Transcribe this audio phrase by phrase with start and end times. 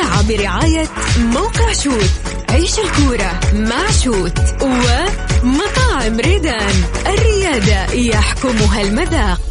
[0.00, 2.10] الساعة برعاية موقع شوت.
[2.48, 6.74] عيش الكورة مع شوت ومطاعم ريدان.
[7.06, 9.49] الريادة يحكمها المذاق.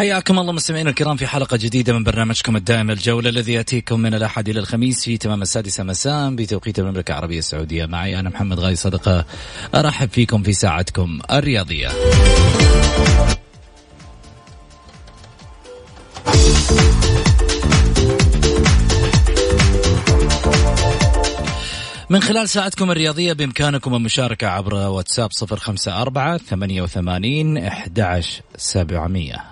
[0.00, 4.48] حياكم الله مستمعينا الكرام في حلقة جديدة من برنامجكم الدائم الجولة الذي يأتيكم من الأحد
[4.48, 7.86] إلى الخميس في تمام السادسة مساء بتوقيت المملكة العربية السعودية.
[7.86, 9.24] معي أنا محمد غاي صدقة.
[9.74, 11.88] أرحب فيكم في ساعتكم الرياضية.
[22.10, 27.98] من خلال ساعتكم الرياضية بإمكانكم المشاركة عبر واتساب صفر خمسة أربعة ثمانية وثمانين أحد
[28.56, 29.44] سبعمية.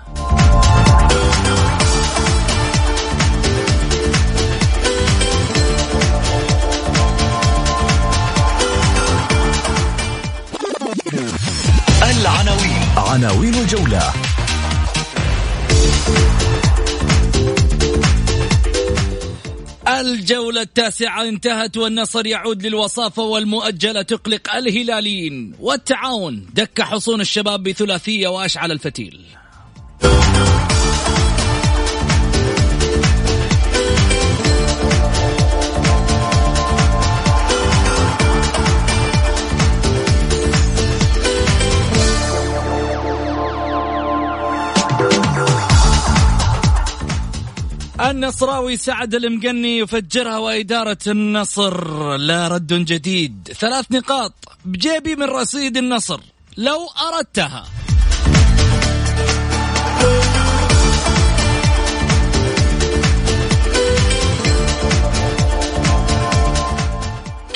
[12.03, 12.83] العناوين.
[12.97, 14.13] عناوين الجولة.
[19.89, 25.55] الجولة التاسعة انتهت والنصر يعود للوصافة والمؤجلة تقلق الهلاليين.
[25.61, 29.21] والتعاون دك حصون الشباب بثلاثية وأشعل الفتيل.
[48.01, 52.17] النصراوي سعد المقني يفجرها وإدارة النصر.
[52.17, 53.49] لا رد جديد.
[53.61, 54.33] ثلاث نقاط
[54.65, 56.21] بجيبي من رصيد النصر.
[56.57, 56.79] لو
[57.13, 57.65] أردتها.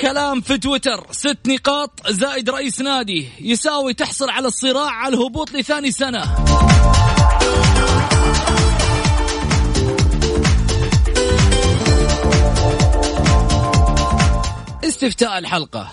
[0.00, 1.06] كلام في تويتر.
[1.10, 1.91] ست نقاط.
[2.09, 3.28] زائد رئيس نادي.
[3.41, 6.22] يساوي تحصل على الصراع على الهبوط لثاني سنة.
[15.02, 15.88] استفتاء الحلقة.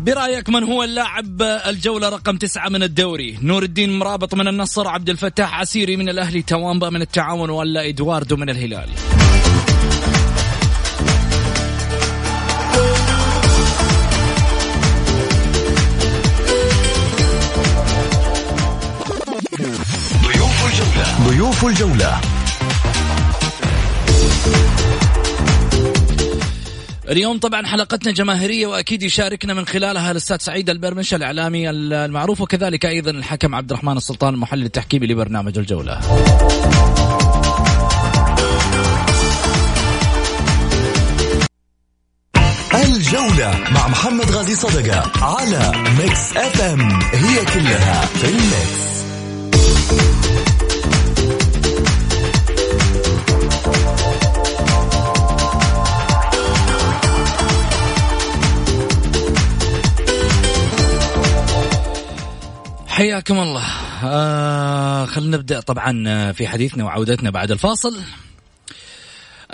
[0.00, 5.10] برأيك من هو اللاعب الجولة رقم تسعة من الدوري؟ نور الدين مرابط من النصر عبد
[5.10, 8.88] الفتاح عسيري من الأهلي توامبا من التعاون ولا إدواردو من الهلال؟
[21.24, 22.20] ضيوف الجولة.
[27.08, 33.10] اليوم طبعا حلقتنا جماهيرية وأكيد يشاركنا من خلالها الأستاذ سعيد البرمش الإعلامي المعروف وكذلك أيضا
[33.10, 36.00] الحكم عبد الرحمن السلطان المحلل التحكيمي لبرنامج الجولة.
[42.74, 49.03] الجولة مع محمد غازي صدقة على Mix FM it's all in الميكس
[62.94, 63.64] حياكم الله.
[64.04, 67.96] آه خلينا نبدأ طبعا في حديثنا وعودتنا بعد الفاصل.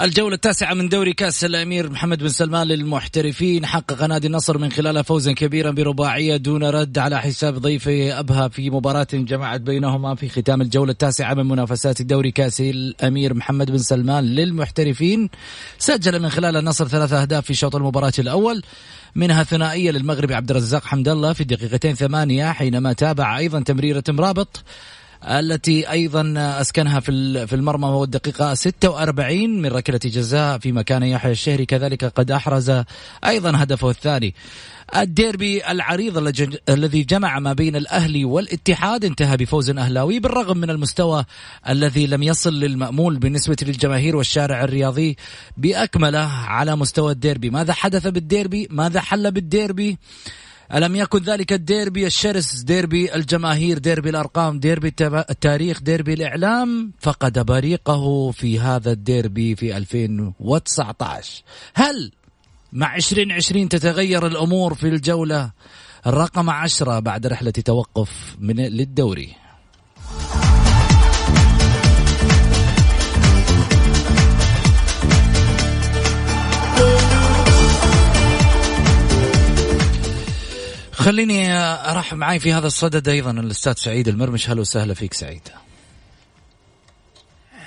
[0.00, 3.66] الجولة التاسعة من دوري كأس الأمير محمد بن سلمان للمحترفين.
[3.66, 8.70] حقق نادي النصر من خلالها فوزا كبيرا برباعية دون رد على حساب ضيفه أبها في
[8.70, 14.24] مباراة جمعت بينهما في ختام الجولة التاسعة من منافسات الدوري كأس الأمير محمد بن سلمان
[14.24, 15.30] للمحترفين.
[15.78, 18.62] سجل من خلال النصر ثلاثة أهداف في شوط المباراة الأول.
[19.14, 24.64] منها ثنائية للمغربي عبد الرزاق حمد الله في دقيقتين ثمانية حينما تابع أيضا تمريرة مرابط
[25.24, 31.32] التي أيضا أسكنها في في المرمى وهو الدقيقة 46 من ركلة جزاء فيما كان يحيى
[31.32, 32.82] الشهري كذلك قد أحرز
[33.26, 34.34] أيضا هدفه الثاني.
[34.96, 36.32] الديربي العريض
[36.68, 41.24] الذي جمع ما بين الأهلي والاتحاد انتهى بفوز أهلاوي بالرغم من المستوى
[41.68, 45.16] الذي لم يصل للمأمول بالنسبة للجماهير والشارع الرياضي
[45.56, 49.98] بأكمله على مستوى الديربي، ماذا حدث بالديربي؟ ماذا حل بالديربي؟
[50.74, 58.30] ألم يكن ذلك الديربي الشرس ديربي الجماهير ديربي الأرقام ديربي التاريخ ديربي الإعلام؟ فقد بريقه
[58.30, 61.42] في هذا الديربي في 2019
[61.74, 62.12] هل
[62.72, 65.50] مع 2020 تتغير الأمور في الجولة؟
[66.06, 69.36] الرقم عشرة بعد رحلة توقف من للدوري.
[81.00, 84.50] خليني أرحب معي في هذا الصدد أيضا الأستاذ سعيد المرمش.
[84.50, 85.40] هلا وسهلا فيك سعيد.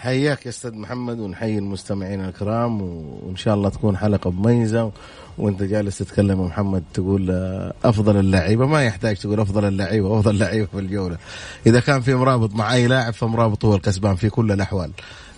[0.01, 4.91] حياك يا أستاذ محمد ونحيي المستمعين الكرام وإن شاء الله تكون حلقة مميزة
[5.37, 7.31] وأنت جالس تتكلم يا محمد تقول
[7.83, 8.65] أفضل اللعيبة.
[8.65, 11.17] ما يحتاج تقول أفضل اللعيبة أفضل لعيبه في الجولة.
[11.65, 14.91] إذا كان في مرابط مع أي لاعب فمرابط هو الكسبان في كل الأحوال.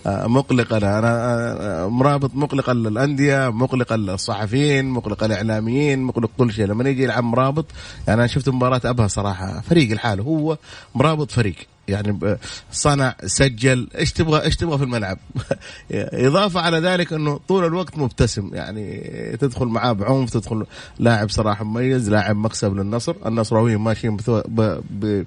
[0.05, 6.65] مقلق أنا أنا مرابط مقلق الانديه مقلق الصحفيين مقلق الاعلاميين مقلق كل شيء.
[6.65, 7.65] لما يجي يلعب مرابط
[8.07, 9.61] يعني أنا شفت مباراة أبها صراحة.
[9.61, 10.57] فريق الحال هو
[10.95, 11.55] مرابط فريق.
[11.87, 12.37] يعني
[12.71, 15.17] صنع سجل إيش تبغى إيش تبغى في الملعب؟
[16.27, 18.49] إضافة على ذلك إنه طول الوقت مبتسم.
[18.53, 19.01] يعني
[19.39, 20.65] تدخل معاه بعنف تدخل
[20.99, 23.15] لاعب صراحة مميز لاعب مكسب للنصر.
[23.25, 24.81] النصراويين ماشيين ب...
[24.89, 25.25] ب...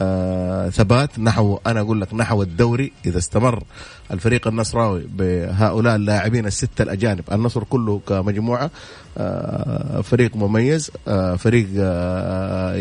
[0.00, 3.62] آه ثبات نحو أنا أقول لك نحو الدوري إذا استمر
[4.10, 7.24] الفريق النصراوي بهؤلاء اللاعبين الستة الأجانب.
[7.32, 8.70] النصر كله كمجموعة
[9.18, 11.66] آه فريق مميز آه فريق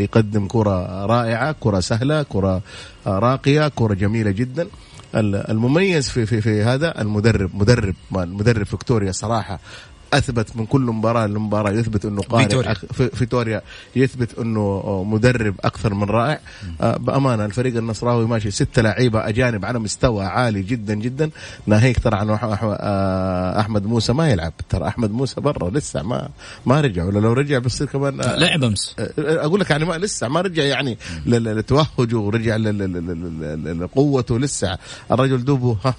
[0.04, 2.62] يقدم كرة رائعة كرة سهلة كرة
[3.08, 4.68] راقية كرة جميلة جدا.
[5.16, 9.60] المميز في في في هذا المدرب مدرب المدرب فيكتوريا صراحة
[10.14, 12.74] أثبت من كل مباراة لمباراة يثبت إنه قارئ فيتوريا.
[13.14, 13.62] فيتوريا
[13.96, 16.40] يثبت إنه مدرب أكثر من رائع.
[16.82, 21.30] آه بأمانة الفريق النصراوي ماشي ستة لعيبة أجانب على مستوى عالي جدا جدا.
[21.68, 24.54] ناهيك ترى عن آه، أحمد موسى ما يلعب.
[24.70, 26.30] ترى أحمد موسى برا لسه ما
[26.66, 27.04] ما رجع.
[27.04, 28.96] ولا لو رجع بيصير كمان آه لعب أمس.
[29.00, 32.56] آه، أقول لك يعني ما لسه ما رجع يعني لتوهجه ورجع
[33.66, 34.78] لقوته لسه.
[35.12, 35.96] الرجل دوبه ها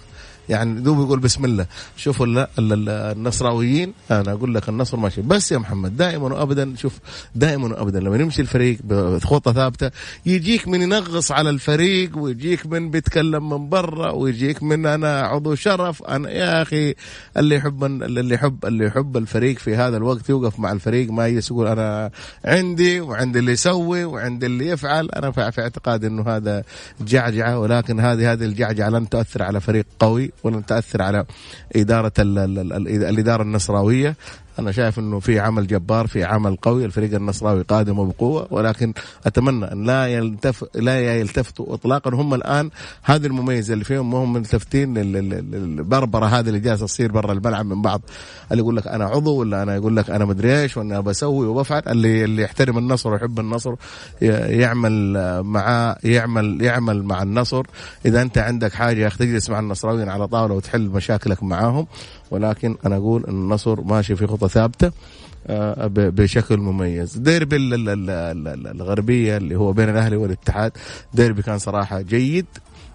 [0.49, 1.67] يعني دوب يقول بسم الله.
[1.97, 5.23] شوفوا النصراويين أنا أقول لك النصر ماشي.
[5.23, 6.99] بس يا محمد دائما وابدا شوف
[7.35, 9.91] دائما وابدا لما يمشي الفريق بخطة ثابتة
[10.27, 16.03] يجيك من ينغص على الفريق ويجيك من بيتكلم من برا ويجيك من أنا عضو شرف
[16.03, 16.95] أنا يا أخي
[17.37, 21.67] اللي يحب اللي يحب اللي يحب الفريق في هذا الوقت يوقف مع الفريق ما يقول
[21.67, 22.11] أنا
[22.45, 25.09] عندي وعندي اللي يسوي وعندي اللي يفعل.
[25.11, 26.65] أنا في اعتقادي إنه هذا
[27.01, 30.33] جعجعة ولكن هذه هذه الجعجعة لن تؤثر على فريق قوي.
[30.43, 31.25] ولن تاثر على
[31.77, 34.17] إدارة الإدارة النصراوية.
[34.59, 38.93] أنا شايف إنه في عمل جبار في عمل قوي الفريق النصراوي قادم وبقوة ولكن
[39.27, 42.15] أتمنى أن لا يلتف لا يلتفتوا اطلاقا.
[42.15, 42.71] هم الآن
[43.03, 48.01] هذه المميزة اللي فيهم هم ملتفتين للبربرة هذه اللي جالسة تصير برا الملعب من بعض.
[48.53, 51.83] اللي يقول لك أنا عضو ولا أنا يقول لك أنا مدري إيش وأنا بسوي وبفعل؟
[51.87, 53.75] اللي اللي يحترم النصر ويحب النصر
[54.23, 57.63] يعمل معاه يعمل يعمل مع النصر.
[58.07, 61.87] إذا أنت عندك حاجة تجلس مع النصراويين على طاولة وتحل مشاكلك معاهم.
[62.31, 64.91] ولكن أنا أقول إن النصر ماشي في خطة ثابتة
[65.47, 67.19] آه، بشكل مميز.
[67.19, 70.73] ديربي الغربية اللي هو بين الأهلي والاتحاد
[71.15, 72.47] ديربي كان صراحة جيد.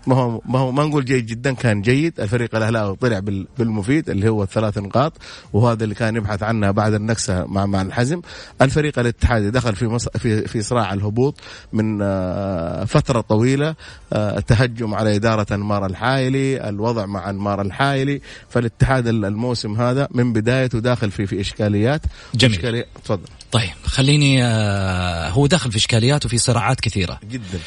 [0.07, 2.19] ما هو ما هو ما نقول جيد جدا كان جيد.
[2.19, 3.19] الفريق الاهلاوي طلع
[3.57, 5.13] بالمفيد اللي هو الثلاث نقاط
[5.53, 8.21] وهذا اللي كان يبحث عنها بعد النكسة مع مع الحزم.
[8.61, 10.09] الفريق الاتحادي دخل في مص...
[10.09, 11.39] في في صراع الهبوط
[11.73, 13.75] من آه، فترة طويلة.
[14.13, 18.21] التهجم آه، على إدارة أنمار الحايلي الوضع مع أنمار الحايلي.
[18.49, 22.01] فالاتحاد الموسم هذا من بدايته داخل في في إشكاليات.
[22.35, 22.55] جميل.
[22.55, 22.85] إشكالي...
[23.03, 23.27] تفضل.
[23.51, 27.19] طيب خليني آه، هو داخل في إشكاليات وفي صراعات كثيرة.
[27.29, 27.59] جدا.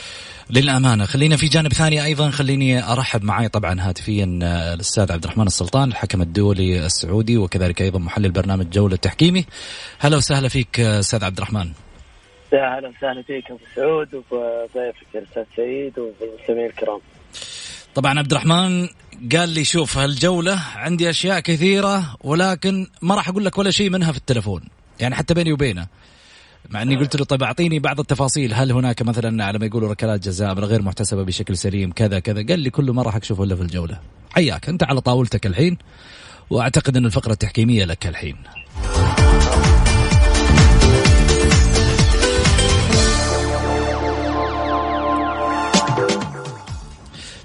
[0.52, 1.04] للأمانة.
[1.04, 2.30] خلينا في جانب ثاني أيضا.
[2.30, 7.98] خليني أرحب معي طبعا هاتفيا آه، الأستاذ عبد الرحمن السلطان الحكم الدولي السعودي وكذلك أيضا
[7.98, 9.44] محلل برنامج جولة التحكيمي
[9.98, 11.70] هلا وسهلا فيك آه، أستاذ عبد الرحمن.
[12.52, 17.00] أهلا وسهلا فيك أبو سعود وضيفك الأستاذ سعيد والمستمعين الكرام.
[17.94, 18.88] طبعا عبد الرحمن
[19.36, 24.12] قال لي شوف هالجولة عندي أشياء كثيرة ولكن ما راح أقول لك ولا شيء منها
[24.12, 24.62] في التلفون.
[25.00, 25.86] يعني حتى بيني وبينه.
[26.70, 28.54] مع إني قلت له طيب أعطيني بعض التفاصيل.
[28.54, 32.46] هل هناك مثلا على ما يقولوا ركلات جزاء من غير محتسبة بشكل سليم كذا كذا؟
[32.46, 33.98] قال لي كله ما راح اكشفه إلا في الجولة.
[34.30, 35.78] حياك أنت على طاولتك الحين
[36.50, 38.36] وأعتقد إن الفقرة التحكيمية لك الحين.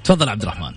[0.04, 0.76] تفضل عبد الرحمن.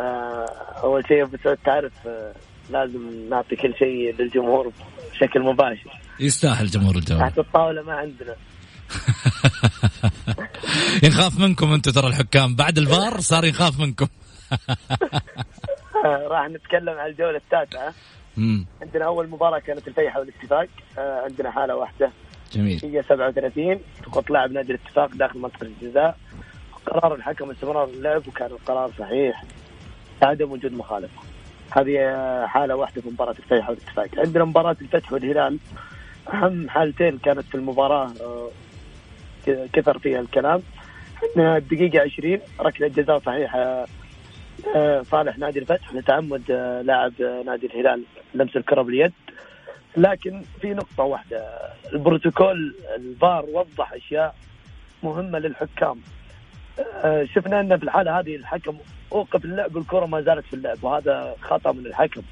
[0.00, 0.46] آه،
[0.82, 2.32] أول شيء بس تعرف آه،
[2.70, 4.72] لازم نعطي كل شيء للجمهور.
[5.14, 6.00] بشكل مباشر.
[6.20, 7.28] يستاهل جمهور الجولة.
[7.28, 8.36] تحت الطاولة ما عندنا.
[11.04, 12.56] ينخاف منكم أنتم ترى الحكام.
[12.56, 14.06] بعد الفار صار يخاف منكم.
[16.30, 17.94] راح نتكلم عن الجولة التاسعة.
[18.82, 20.66] عندنا أول مباراة كانت الفيحة والاتفاق.
[20.98, 22.10] آه، عندنا حالة واحدة.
[22.52, 22.80] جميل.
[22.84, 26.18] هي 37 سقوط لاعب نادي الاتفاق داخل منطقة الجزاء.
[26.86, 29.44] قرار الحكم استمرار اللعب وكان القرار صحيح.
[30.22, 31.20] عدم وجود مخالفة.
[31.76, 35.58] هذه حالة واحدة في مباراة الفيحة والاتفاق عندنا مباراة الفتح والهلال.
[36.32, 38.48] أهم حالتين كانت في المباراة آه،
[39.72, 40.62] كثر فيها الكلام.
[41.22, 43.86] عندنا الدقيقة 20 ركلة جزاء صحيحة
[44.76, 47.12] آه، صالح نادي الفتح لتعمد آه، لاعب
[47.46, 48.02] نادي الهلال
[48.34, 49.12] لمس الكرة باليد.
[49.96, 51.44] لكن في نقطة واحدة
[51.92, 54.34] البروتوكول الفار وضح أشياء
[55.02, 56.00] مهمة للحكام.
[57.34, 58.76] شفنا أن في الحالة هذه الحكم
[59.14, 62.22] أوقف اللعب والكرة ما زالت في اللعب وهذا خطأ من الحكم.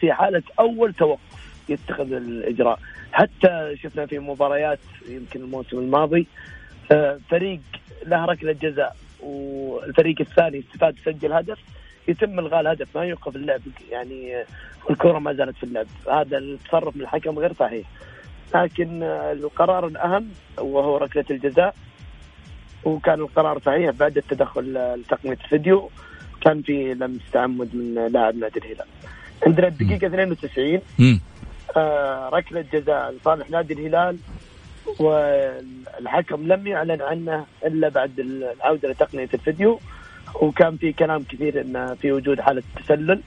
[0.00, 1.20] في حالة أول توقف
[1.68, 2.78] يتخذ الإجراء.
[3.12, 4.78] حتى شفنا في مباريات
[5.08, 6.26] يمكن الموسم الماضي
[7.30, 7.60] فريق
[8.06, 11.58] له ركلة جزاء والفريق الثاني استفاد سجل هدف
[12.08, 14.44] يتم إلغاء الهدف ما يوقف اللعب يعني
[14.90, 15.86] الكرة ما زالت في اللعب.
[16.12, 17.86] هذا التصرف من الحكم غير صحيح.
[18.54, 20.28] لكن آه، القرار الأهم
[20.58, 21.74] وهو ركلة الجزاء
[22.84, 25.90] وكان القرار صحيح بعد التدخل لتقنية الفيديو
[26.40, 28.86] كان في لمس تعمد من لاعب نادي الهلال.
[29.46, 31.20] عندنا الدقيقة 92 مم.
[31.76, 34.16] آه، ركلة جزاء لصالح نادي الهلال
[34.98, 39.80] والحكم لم يعلن عنه إلا بعد العودة لتقنية الفيديو.
[40.40, 43.20] وكان في كلام كثير إن في وجود حالة تسلل.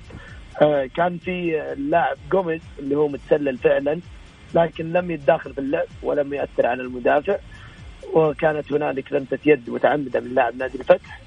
[0.61, 3.99] آه، كان في اللاعب جوميز اللي هو متسلل فعلا
[4.55, 7.37] لكن لم يتداخل في اللعب ولم يأثر على المدافع.
[8.13, 11.21] وكانت هنالك لمسة يد متعمدة من لاعب نادي الفتح.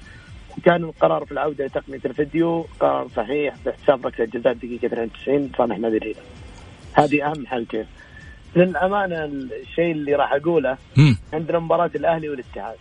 [0.57, 5.97] وكان القرار في العودة لتقنيه الفيديو قرار صحيح باحتساب ركلة جزاء دقيقة 92 لصالح نادي
[5.97, 6.15] الهلال.
[6.93, 7.85] هذه أهم حالتين.
[8.55, 10.77] للأمانة الشيء اللي راح أقوله.
[11.33, 12.75] عندنا مباراة الأهلي والاتحاد.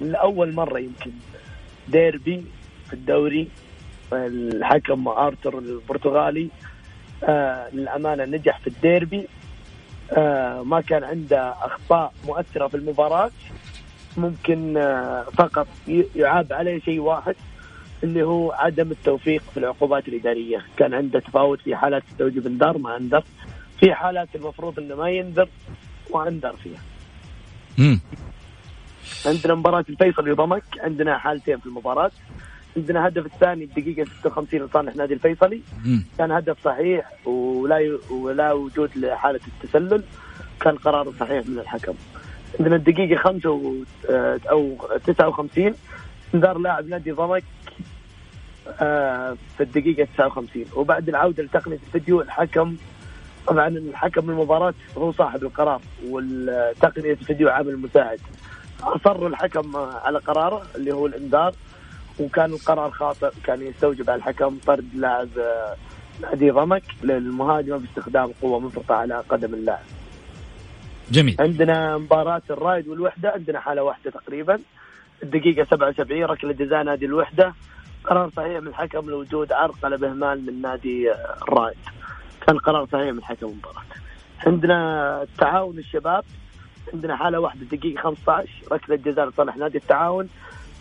[0.00, 1.10] لأول مرة يمكن
[1.88, 2.44] ديربي
[2.86, 3.48] في الدوري
[4.12, 6.48] الحكم ارثر البرتغالي
[7.24, 9.28] آه للأمانة نجح في الديربي.
[10.62, 13.30] ما كان عنده أخطاء مؤثرة في المباراة
[14.16, 15.66] ممكن آه فقط
[16.16, 17.34] يعاب عليه شيء واحد
[18.02, 22.96] اللي هو عدم التوفيق في العقوبات الإدارية، كان عنده تفاوت في حالات تستوجب انذار ما
[22.96, 23.24] انذر،
[23.80, 25.48] في حالات المفروض إنه ما ينذر
[26.10, 26.80] وانذر فيها.
[27.78, 28.00] مم.
[29.26, 32.10] عندنا مباراة الفيصل وضمك عندنا حالتين في المباراة
[32.76, 35.60] عندنا هدف الثاني الدقيقة 56 لصالح نادي الفيصلي.
[35.84, 36.04] مم.
[36.18, 37.98] كان هدف صحيح ولا ي...
[38.10, 40.02] ولا وجود لحالة التسلل.
[40.60, 41.94] كان قرار صحيح من الحكم.
[42.60, 43.74] عندنا الدقيقة 5 و...
[44.10, 45.74] آه، أو 59
[46.34, 47.44] انذار لاعب نادي ضمك
[48.80, 52.76] آه، في الدقيقة 59 وبعد العودة لتقنية الفيديو الحكم
[53.46, 58.20] طبعا الحكم المباراة هو صاحب القرار والتقنية الفيديو عامل مساعد.
[58.82, 61.54] أصر الحكم على قراره اللي هو الإنذار.
[62.20, 65.76] وكان القرار خاطئ كان يستوجب على الحكم طرد لاعب آه،
[66.22, 69.84] نادي ضمك للمهاجمة باستخدام قوة مفرطة على قدم اللاعب.
[71.10, 71.36] جميل.
[71.40, 74.58] عندنا مباراة الرايد والوحدة عندنا حالة واحدة تقريبا.
[75.22, 77.54] الدقيقة 77 ركلة جزاء نادي الوحدة.
[78.04, 81.78] قرار صحيح من الحكم لوجود عرقلة بهمال من نادي آه، الرايد
[82.46, 83.82] كان قرار صحيح من حكم المباراة.
[84.46, 86.24] عندنا التعاون الشباب.
[86.94, 90.28] عندنا حالة واحدة دقيقة 15 ركلة جزاء لصالح نادي التعاون.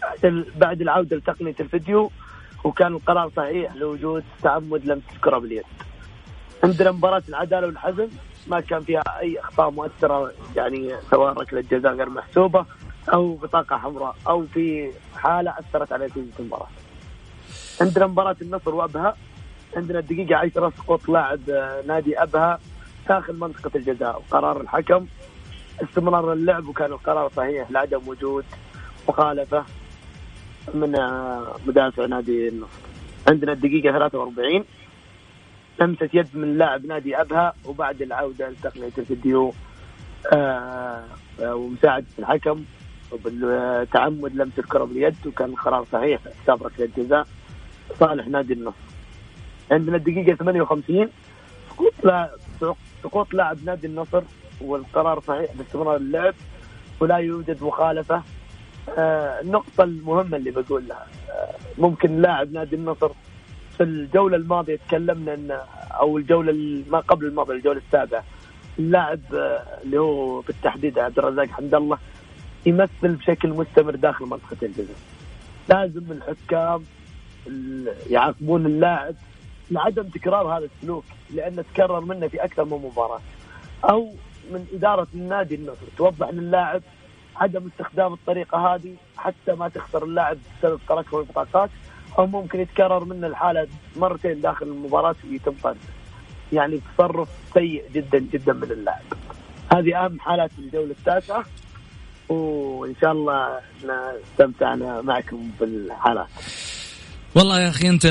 [0.05, 2.11] بعد بعد العودة لتقنية الفيديو
[2.63, 5.63] وكان القرار صحيح لوجود تعمد لمس الكرة باليد.
[6.63, 8.07] عندنا مباراة العدالة والحزم
[8.47, 12.65] ما كان فيها أي أخطاء مؤثرة يعني سواء ركلة جزاء غير محسوبة
[13.13, 16.67] أو بطاقة حمراء أو في حالة أثرت على نتيجة المباراة.
[17.81, 19.15] عندنا مباراة النصر وأبها
[19.75, 22.59] عندنا الدقيقة 10 سقوط لاعب آه، نادي أبها
[23.09, 24.17] داخل منطقة الجزاء.
[24.17, 25.05] وقرار الحكم
[25.83, 28.45] استمرار اللعب وكان القرار صحيح لعدم وجود
[29.09, 29.65] مخالفة.
[30.73, 32.79] من آه، مدافع نادي النصر
[33.27, 34.63] عندنا الدقيقة 43
[35.81, 39.53] لمسة يد من لاعب نادي أبها وبعد العودة لتقنية الفيديو
[40.33, 41.03] آه،
[41.41, 42.63] آه، ومساعدة الحكم.
[43.11, 47.27] وبالتعمد لمس الكرة باليد وكان القرار صحيح حساب ركلة جزاء
[47.99, 48.75] صالح نادي النصر
[49.71, 51.09] عندنا الدقيقة 58
[51.69, 52.29] سقوط لاعب
[53.03, 54.23] سقوط لاعب نادي النصر
[54.61, 56.33] والقرار صحيح باستمرار اللعب
[56.99, 58.21] ولا يوجد مخالفة.
[58.89, 61.07] النقطة المهمة اللي بقولها.
[61.29, 63.09] آه، ممكن لاعب نادي النصر
[63.77, 65.59] في الجولة الماضية تكلمنا ان
[65.91, 68.23] أو الجولة ال- ما قبل الماضية الجولة السابعة
[68.79, 71.97] اللاعب آه، اللي هو بالتحديد عبد الرزاق حمد الله
[72.65, 74.95] يمثل بشكل مستمر داخل منطقة الجزاء.
[75.69, 76.83] لازم الحكام
[78.09, 79.15] يعاقبون اللاعب
[79.71, 83.19] لعدم تكرار هذا السلوك لأنه تكرر منه في أكثر من مباراة.
[83.83, 84.13] أو
[84.51, 86.81] من إدارة النادي النصر توضح للاعب
[87.35, 91.69] عدم استخدام الطريقة هذه حتى ما تخسر اللاعب بسبب تركه البطاقات
[92.19, 95.79] أو ممكن يتكرر منه الحالة مرتين داخل المباراة ويتم طرده
[96.53, 99.03] يعني تصرف سيء جدا جدا من اللاعب.
[99.73, 101.45] هذه أهم حالات الجولة التاسعة.
[102.29, 103.59] وإن شاء الله
[104.33, 106.27] استمتعنا معكم بالحالات.
[107.35, 108.05] والله يا أخي أنت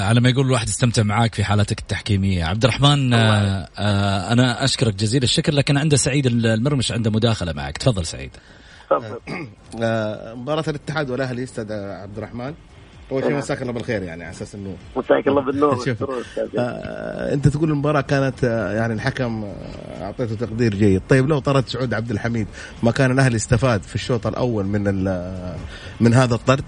[0.00, 2.44] على ما يقول الواحد استمتع معاك في حالاتك التحكيمية.
[2.44, 7.78] عبد الرحمن آه آه أنا أشكرك جزيل الشكر لكن عنده سعيد المرمش عنده مداخلة معك.
[7.78, 8.30] تفضل سعيد.
[10.40, 12.54] مباراة الاتحاد والأهلي أستاذ عبد الرحمن.
[13.12, 15.84] أول شيء مساك الله بالخير يعني على أساس إنه مساك الله بالنور.
[16.58, 21.02] آه أنت تقول المباراة كانت آه يعني الحكم آه أعطيته تقدير جيد.
[21.08, 22.46] طيب لو طرد سعود عبد الحميد
[22.82, 24.84] ما كان الأهلي استفاد في الشوط الأول من
[26.00, 26.64] من هذا الطرد؟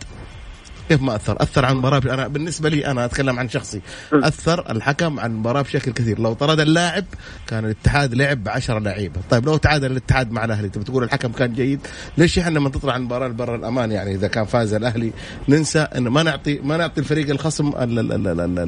[0.88, 3.80] كيف ما أثر؟ أثر عن المباراة أنا بالنسبة لي أنا أتكلم عن شخصي.
[4.12, 6.18] أثر الحكم عن المباراة بشكل كثير.
[6.20, 7.04] لو طرد اللاعب
[7.46, 9.20] كان الاتحاد لعب ب 10 لعيبة.
[9.30, 11.80] طيب لو تعادل الاتحاد مع الأهلي تبي تقول الحكم كان جيد؟
[12.18, 15.12] ليش إحنا لما تطلع عن المباراة برا الأمان؟ يعني إذا كان فاز الأهلي
[15.48, 17.72] ننسى انه ما نعطي ما نعطي الفريق الخصم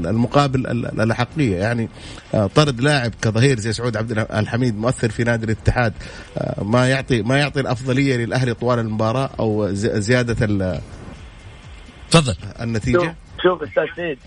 [0.06, 0.66] المقابل
[1.00, 1.88] الاحقيه يعني
[2.34, 5.92] آه، طرد لاعب كظهير زي سعود عبد الحميد مؤثر في نادي الاتحاد
[6.38, 10.46] آه، ما يعطي ما يعطي الأفضلية للأهلي طوال المباراة أو زيادة
[12.14, 12.36] تفضل.
[12.62, 14.18] النتيجة؟ شوف أستاذ سيد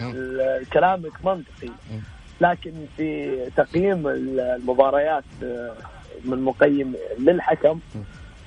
[0.74, 1.72] كلامك منطقي.
[2.42, 5.74] لكن في تقييم المباريات آه،
[6.26, 7.80] من مقيم للحكم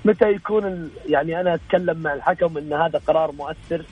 [0.04, 3.84] متى يكون يعني أنا أتكلم مع الحكم إن هذا قرار مؤثر.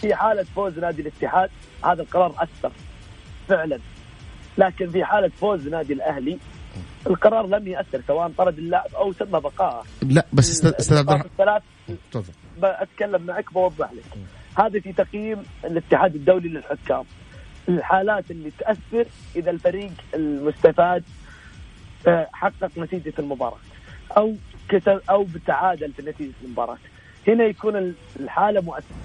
[0.00, 1.50] في حالة فوز نادي الاتحاد
[1.84, 2.72] هذا القرار أثر
[3.48, 3.78] فعلا.
[4.58, 6.38] لكن في حالة فوز نادي الأهلي
[7.06, 11.30] القرار لم يأثر سواء طرد اللاعب أو تم بقائه لا بس أستاذ عبد الرحمن.
[11.30, 11.62] الثلاث
[12.62, 14.04] اتكلم معك بوضح لك.
[14.58, 17.04] هذا في تقييم الاتحاد الدولي للحكام.
[17.68, 21.04] الحالات اللي تأثر إذا الفريق المستفاد
[22.06, 23.58] آه، حقق نتيجة المباراة
[24.16, 24.34] أو
[24.68, 26.78] كسب أو بتعادل في نتيجة المباراة.
[27.28, 28.96] هنا يكون الحالة مؤثرة.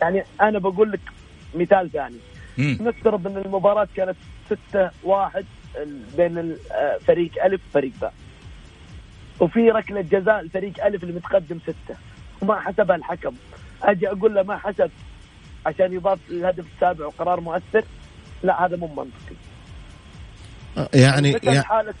[0.00, 1.00] يعني أنا بقول لك
[1.54, 2.16] مثال ثاني.
[2.58, 4.16] نفترض إن المباراة كانت
[4.70, 5.44] 6 1
[6.16, 6.56] بين
[7.06, 8.14] فريق ألف وفريق باء.
[9.40, 11.96] وفي ركلة جزاء الفريق ألف اللي متقدم ستة.
[12.42, 13.34] وما حسبها الحكم.
[13.82, 14.90] أجي أقول له ما حسب
[15.66, 17.84] عشان يضاف الهدف السابع وقرار مؤثر.
[18.42, 19.36] لا هذا مو منطقي.
[20.94, 21.94] يعني يعني حالة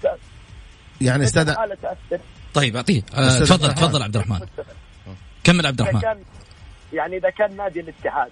[1.00, 1.54] يعني أستاذ
[2.54, 4.46] طيب اعطيه آه، تفضل تفضل عبد الرحمن.
[5.44, 6.00] كمل عبد الرحمن.
[6.00, 6.18] كان
[6.92, 8.30] يعني إذا كان نادي الاتحاد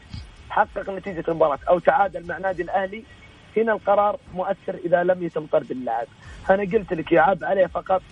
[0.50, 3.04] حقق نتيجة المباراة أو تعادل مع نادي الأهلي
[3.56, 6.06] هنا القرار مؤثر إذا لم يتم طرد اللاعب.
[6.50, 8.02] أنا قلت لك يعاب عليه فقط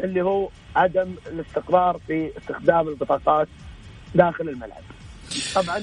[0.00, 3.48] اللي هو عدم الاستقرار في استخدام البطاقات
[4.14, 4.82] داخل الملعب.
[5.54, 5.82] طبعا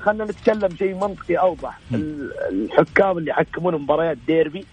[0.00, 1.78] خلينا نتكلم شيء منطقي أوضح.
[1.92, 4.66] الحكام اللي يحكمون مباريات ديربي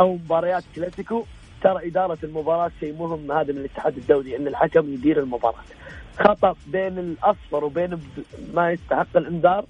[0.00, 1.24] أو مباريات كلاسيكو
[1.62, 5.64] ترى إدارة المباراة شيء مهم هذا من الاتحاد الدولي إن الحكم يدير المباراة.
[6.18, 8.00] خطأ بين الأصفر وبين
[8.54, 9.64] ما يستحق الإنذار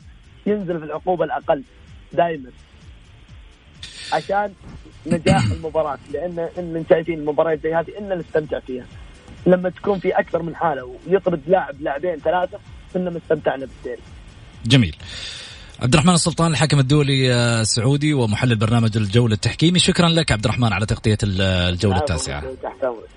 [0.47, 1.63] ينزل في العقوبة الأقل
[2.13, 2.51] دائما
[4.13, 4.53] عشان
[5.07, 8.85] نجاح المباراة لأن إن شايفين المباريات زي هذه إن نستمتع فيها.
[9.47, 12.59] لما تكون في أكثر من حالة ويطرد لاعب لاعبين ثلاثة
[12.95, 14.03] كنا استمتعنا بالديري.
[14.67, 14.97] جميل.
[15.83, 20.87] عبد الرحمن السلطان الحكم الدولي السعودي ومحلل برنامج الجولة التحكيمي شكرا لك عبد الرحمن على
[20.87, 22.45] تغطية الجولة التاسعة.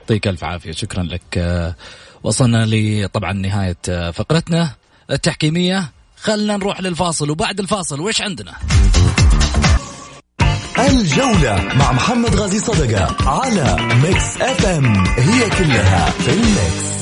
[0.01, 1.75] يعطيك ألف عافية شكرا لك.
[2.23, 4.71] وصلنا لطبعا نهاية فقرتنا
[5.11, 5.91] التحكيمية.
[6.17, 8.53] خلنا نروح للفاصل وبعد الفاصل وش عندنا؟
[10.87, 16.95] الجولة مع محمد غازي صدقة على Mix FM it's all in the mix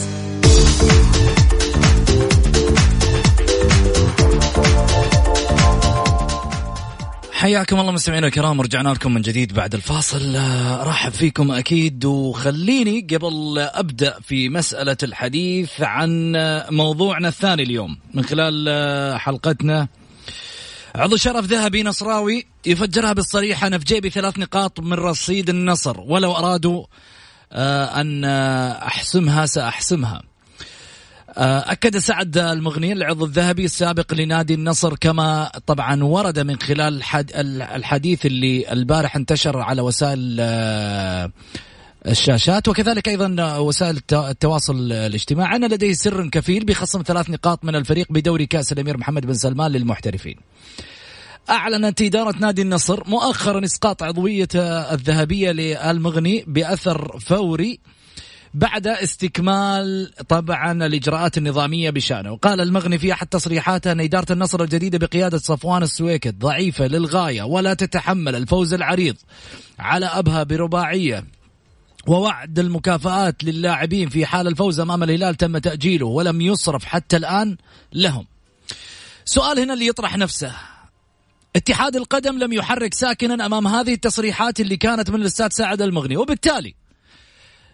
[7.31, 10.35] حياكم الله مستمعينا الكرام ورجعنا لكم من جديد بعد الفاصل.
[10.35, 16.33] ارحب فيكم أكيد وخليني قبل أبدأ في مسألة الحديث عن
[16.71, 17.97] موضوعنا الثاني اليوم.
[18.13, 19.87] من خلال حلقتنا
[20.95, 25.99] عضو شرف ذهبي نصراوي يفجرها بالصريح أنا في جيبي ثلاث نقاط من رصيد النصر.
[25.99, 26.85] ولو أرادوا
[27.51, 28.25] آه، أن
[28.73, 30.21] أحسمها سأحسمها.
[31.37, 37.03] آه، أكد سعد المغني العضو الذهبي السابق لنادي النصر كما طبعا ورد من خلال
[37.75, 41.31] الحديث اللي البارح انتشر على وسائل آه،
[42.07, 45.55] الشاشات وكذلك أيضا وسائل التواصل الاجتماعي.
[45.55, 49.71] ان لديه سر كفيل بخصم ثلاث نقاط من الفريق بدوري كأس الأمير محمد بن سلمان
[49.71, 50.35] للمحترفين.
[51.49, 57.79] أعلنت إدارة نادي النصر مؤخرا إسقاط عضوية الذهبية للمغني بأثر فوري
[58.53, 62.31] بعد استكمال طبعا الإجراءات النظامية بشأنه.
[62.31, 67.73] وقال المغني في أحد تصريحاته أن إدارة النصر الجديدة بقيادة صفوان السويكت ضعيفة للغاية ولا
[67.73, 69.15] تتحمل الفوز العريض
[69.79, 71.23] على أبها برباعية.
[72.07, 77.57] ووعد المكافآت للاعبين في حال الفوز أمام الهلال تم تأجيله ولم يصرف حتى الآن
[77.93, 78.27] لهم.
[79.25, 80.55] سؤال هنا اللي يطرح نفسه.
[81.55, 86.75] اتحاد القدم لم يحرك ساكنا أمام هذه التصريحات اللي كانت من الأستاذ سعد المغني وبالتالي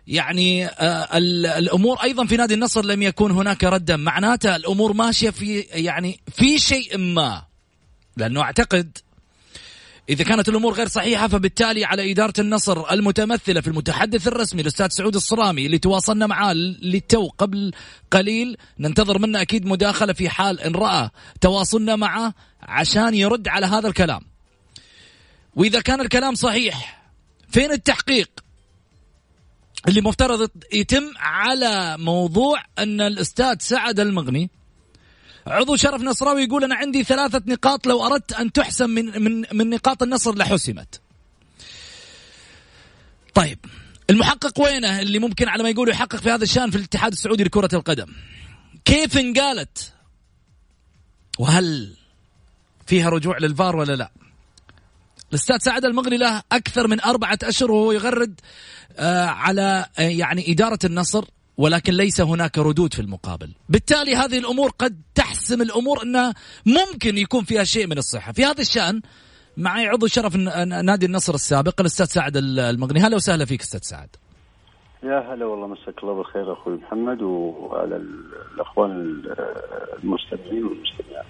[0.08, 1.18] يعني آه
[1.58, 3.96] الأمور أيضا في نادي النصر لم يكن هناك ردا.
[3.96, 7.46] معناته الأمور ماشية في يعني في شيء ما.
[8.18, 8.98] لأنه أعتقد
[10.10, 15.16] إذا كانت الأمور غير صحيحة فبالتالي على إدارة النصر المتمثلة في المتحدث الرسمي الأستاذ سعود
[15.16, 17.72] الصرامي اللي تواصلنا معاه للتو قبل
[18.12, 21.10] قليل ننتظر منه أكيد مداخلة في حال إن رأى
[21.42, 24.22] تواصلنا معه عشان يرد على هذا الكلام.
[25.56, 27.04] وإذا كان الكلام صحيح
[27.50, 28.30] فين التحقيق
[29.88, 34.50] اللي مفترض يتم على موضوع أن الأستاذ سعد المغني
[35.48, 39.70] عضو شرف نصراوي يقول أنا عندي ثلاثة نقاط لو أردت أن تحسم من من من
[39.70, 41.02] نقاط النصر لحسمت.
[43.34, 43.60] طيب
[44.10, 47.70] المحقق وينه اللي ممكن على ما يقولوا يحقق في هذا الشأن في الاتحاد السعودي لكرة
[47.74, 48.08] القدم؟
[48.86, 49.94] كيف انقالت؟
[51.40, 51.96] وهل
[52.88, 54.12] فيها رجوع للفار ولا لا؟
[55.30, 58.40] الأستاذ سعد المغري له أكثر من أربعة أشهر وهو يغرد
[58.98, 61.26] آه على آه يعني إدارة النصر
[61.60, 63.50] ولكن ليس هناك ردود في المقابل.
[63.70, 66.34] بالتالي هذه الأمور قد تحسم الأمور أنها
[66.66, 68.32] ممكن يكون فيها شيء من الصحة.
[68.32, 69.02] في هذا الشأن
[69.58, 73.00] معي عضو شرف نادي النصر السابق الأستاذ سعد المغني.
[73.00, 74.10] هلا وسهلا فيك أستاذ سعد.
[75.04, 77.96] يا هلا والله مساك الله بالخير أخوي محمد وعلى
[78.56, 78.92] الأخوان
[80.04, 81.26] المستمعين والمستمعات.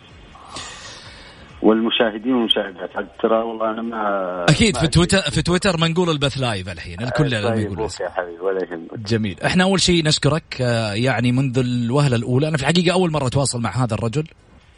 [1.61, 2.89] والمشاهدين والمشاهدات.
[3.21, 7.43] ترى والله أنا ما أكيد في تويتر في تويتر ما نقول البث لايف الحين الكل
[7.43, 8.99] طيب يقول يا حبيبي ولا يهمك.
[8.99, 9.37] جميل.
[9.45, 13.61] إحنا أول شيء نشكرك آه، يعني منذ الوهلة الأولى أنا في الحقيقة أول مرة أتواصل
[13.61, 14.27] مع هذا الرجل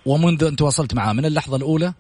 [0.05, 1.93] ومنذ أن تواصلت معه من اللحظة الأولى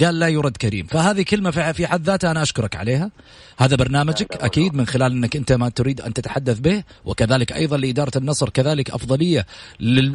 [0.00, 0.86] قال لا يرد كريم.
[0.86, 3.10] فهذه كلمة في حد ذاتها أنا أشكرك عليها.
[3.58, 4.36] هذا برنامجك.
[4.36, 8.90] أكيد من خلال أنك أنت ما تريد أن تتحدث به وكذلك أيضا لإدارة النصر كذلك
[8.90, 9.46] أفضلية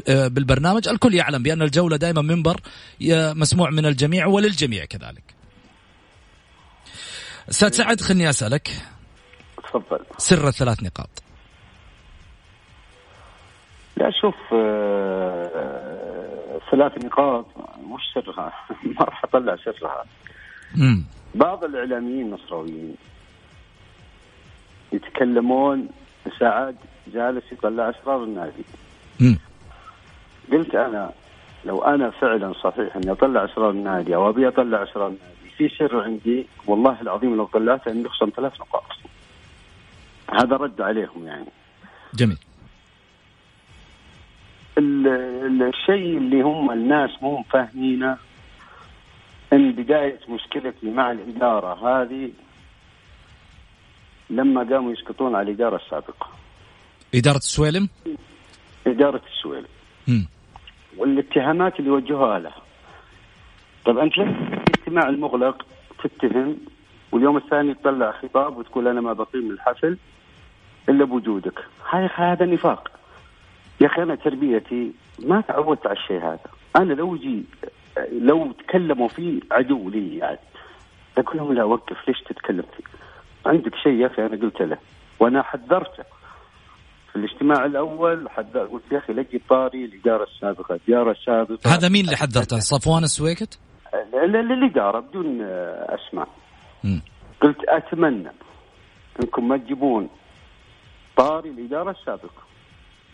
[0.10, 0.88] آه، بالبرنامج.
[0.88, 2.62] الكل يعلم بأن الجولة دائما منبر
[3.34, 5.24] مسموع من الجميع وللجميع كذلك.
[7.50, 8.72] أستاذ سعد خلني أسألك.
[9.64, 10.00] تفضل.
[10.18, 11.10] سر الثلاث نقاط.
[13.98, 16.07] لا شوف آه،
[16.72, 17.46] ثلاث نقاط
[17.90, 18.54] وش سرها؟
[19.00, 20.06] ما راح أطلع سرها.
[20.76, 21.04] مم.
[21.36, 22.96] بعض الإعلاميين النصراويين
[24.94, 25.90] يتكلمون
[26.40, 26.76] سعد
[27.14, 28.64] جالس يطلع اسرار النادي.
[29.20, 29.38] مم.
[30.52, 31.12] قلت أنا
[31.66, 36.04] لو أنا فعلا صحيح إني أطلع اسرار النادي أو أبي أطلع اسرار النادي في سر
[36.04, 38.84] عندي والله العظيم لو طلعته إني أخصم ثلاث نقاط.
[40.34, 41.46] هذا رد عليهم يعني.
[42.14, 42.38] جميل.
[44.78, 48.18] الشيء اللي هم الناس مو فاهمينه
[49.54, 52.32] إن بداية مشكلتي مع الإدارة هذه
[54.30, 56.28] لما قاموا يسقطون على الإدارة السابقة.
[57.16, 57.90] إدارة السويلم؟
[58.88, 59.68] إدارة السويلم.
[60.98, 62.62] والاتهامات اللي وجهوها لها.
[63.86, 65.66] طب أنت الاجتماع المغلق
[66.04, 66.58] تتهم
[67.12, 69.98] واليوم الثاني تطلع خطاب وتقول أنا ما بقيم الحفل
[70.90, 71.60] إلا بوجودك،
[72.16, 72.92] هذا نفاق.
[73.82, 76.40] يا أخي أنا تربيتي ما تعودت على الشيء هذا.
[76.76, 77.44] أنا لو جي
[78.12, 80.40] لو تكلموا فيه عدو لي يعني.
[81.18, 82.84] أقول لهم لا وقف ليش تتكلم فيه؟
[83.46, 84.78] عندك شيء يا أخي؟ أنا قلت له.
[85.20, 86.04] وأنا حذرته.
[87.12, 91.76] في الاجتماع الأول حذر قلت يا أخي لقي طاري الإدارة السابقة الإدارة السابقة.
[91.76, 93.60] هذا مين اللي حذرته؟ صفوان السويكت؟
[94.14, 96.28] الإدارة بدون أسماء.
[97.42, 98.32] قلت أتمنى
[99.20, 100.10] أنكم ما تجيبون
[101.18, 102.47] طاري الإدارة السابقة.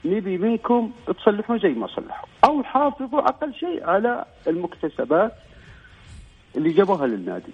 [0.05, 2.27] نبي منكم تصلحون زي ما صلحوا.
[2.45, 5.33] أو حافظوا أقل شيء على المكتسبات
[6.55, 7.51] اللي جابوها للنادي.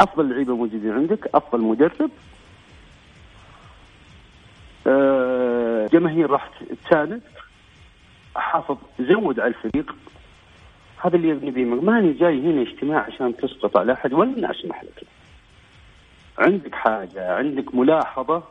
[0.00, 2.10] أفضل لعيبة موجودين عندك أفضل مدرب.
[4.86, 6.50] آه، جماهير راح
[6.84, 7.22] تساند.
[8.36, 9.94] حافظ زود على الفريق.
[11.04, 15.02] هذا اللي نبي ماني جاي هنا اجتماع عشان تسقط على أحد ولا أسمح لك.
[16.38, 18.42] عندك حاجة عندك ملاحظة.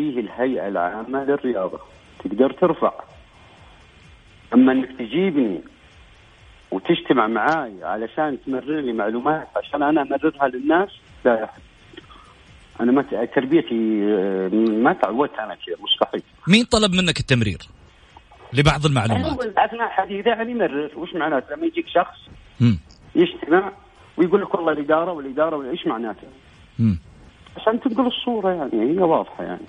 [0.00, 1.80] فيه الهيئة العامة للرياضة
[2.24, 2.92] تقدر ترفع
[4.54, 5.60] أما أنك تجيبني
[6.70, 10.88] وتجتمع معاي علشان تمرر لي معلومات عشان أنا أمررها للناس
[11.24, 11.50] لا.
[12.80, 17.58] أنا ما تربيتي آه، ما تعودت أنا كذا مستحيل مين طلب منك التمرير؟
[18.52, 22.18] لبعض المعلومات أول أثناء حديثه يعني مرر وش معناته لما يجيك شخص
[22.60, 22.74] م.
[23.14, 23.72] يجتمع
[24.16, 26.28] ويقول لك والله الإدارة والإدارة إيش معناته؟
[27.56, 29.66] عشان تنقل الصورة يعني هي واضحة يعني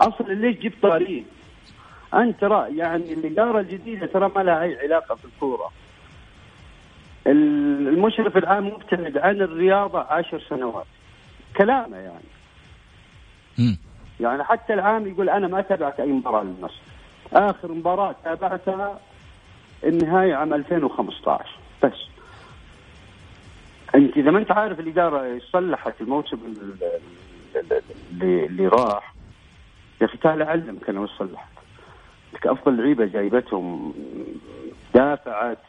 [0.00, 1.26] أصلا ليش جبت طارين؟
[2.14, 5.72] أنت ترى يعني الاداره الجديدة ترى ما لها أي علاقة في الكورة.
[7.26, 10.86] المشرف العام مبتعد عن الرياضة عشر سنوات.
[11.56, 12.24] كلامه يعني.
[13.58, 13.76] م.
[14.20, 16.80] يعني حتى العام يقول أنا ما تابعت أي مباراة للنصر.
[17.32, 19.00] آخر مباراة تابعتها
[19.84, 21.50] النهاية عام 2015
[21.82, 21.92] بس.
[23.94, 26.38] أنت إذا ما أنت عارف الإدارة صلحت الموسم
[28.22, 29.15] اللي راح
[30.00, 31.48] يا أخي تعال وش صلحت.
[32.34, 33.94] لك أفضل لعيبة جايبتهم
[34.94, 35.62] دافعت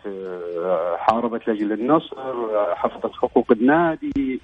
[0.98, 2.16] حاربت لاجل النصر
[2.76, 4.42] حفظت حقوق النادي.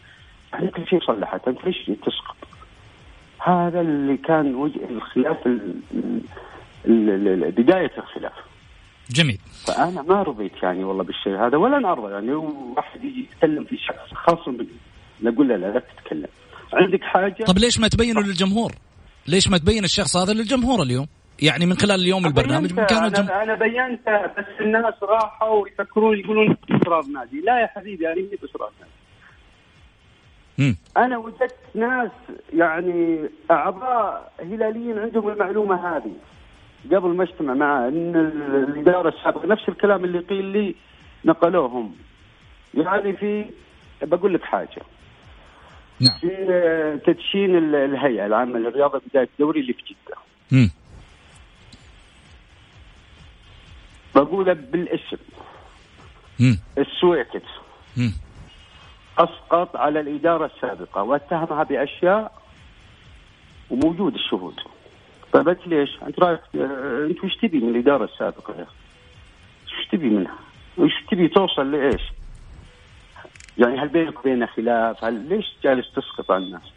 [0.54, 1.48] يعني كل شيء صلحت.
[1.48, 2.36] أنت ليش تسقط؟
[3.39, 5.38] هذا اللي كان وجه الخلاف
[7.58, 8.34] بداية الخلاف.
[9.10, 9.39] جميل.
[9.67, 12.13] فأنا ما رضيت يعني والله بالشيء هذا ولا أنا أرضى.
[12.13, 14.67] يعني واحد يجي يتكلم في شخص خاص بي
[15.22, 16.28] نقول له لا لا تتكلم.
[16.74, 18.72] عندك حاجة؟ طب ليش ما تبينه للجمهور؟
[19.27, 21.07] ليش ما تبين الشخص هذا للجمهور اليوم؟
[21.41, 23.29] يعني من خلال اليوم البرنامج الجم...
[23.29, 27.41] أنا بينت بس الناس راحوا يفكرون يقولون اسرار نادي.
[27.41, 28.91] لا يا حبيبي أنا ماني اسرار نادي.
[30.97, 32.12] أنا وجدت ناس
[32.53, 36.12] يعني أعضاء هلاليين عندهم المعلومة هذه.
[36.91, 38.15] قبل ما أجتمع مع إن
[38.69, 40.75] الإدارة السابقة نفس الكلام اللي قيل لي
[41.25, 41.95] نقلوهم.
[42.73, 43.45] يعني في
[44.01, 44.81] بقول لك حاجة.
[46.04, 50.18] نعم في تدشين الهيئة العامة للرياضة بداية الدوري اللي في جدة
[50.54, 50.70] امم
[54.16, 55.18] بقولها بالاسم
[56.78, 57.44] السويكت
[59.18, 62.32] أسقط على الإدارة السابقة واتهمها بأشياء
[63.70, 64.56] وموجود الشهود
[65.34, 66.39] طيب ليش؟ انت رايك
[67.10, 68.72] انت وش تبي من الإدارة السابقة يا أخي؟
[69.80, 70.36] وش تبي منها؟
[70.78, 72.02] وش تبي توصل لإيش؟
[73.58, 76.74] يعني هل بينك وبينها خلاف؟ هل ليش جالس تسقط على الناس؟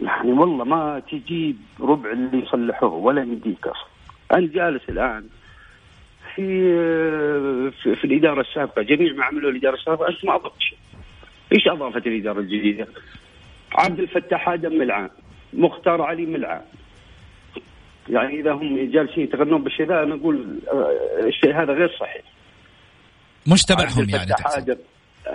[0.00, 3.88] يعني والله ما تجيب ربع اللي يصلحوه ولا يمديك أصلا.
[4.32, 5.26] انت جالس الآن
[6.34, 6.46] في
[7.70, 10.78] في, في الإدارة السابقة جميع ما عملوا الإدارة السابقة أنت ما أضفت شيء.
[11.52, 12.86] إيش أضافت الإدارة الجديدة؟
[13.72, 15.10] عبد الفتاح آدم ملعان
[15.52, 16.62] مختار علي ملعان
[18.08, 22.22] يعني إذا هم جالسين يتغنون بالشيء ذا أنا أقول آه، الشيء هذا غير صحيح
[23.46, 24.76] مش تبعهم يعني آه،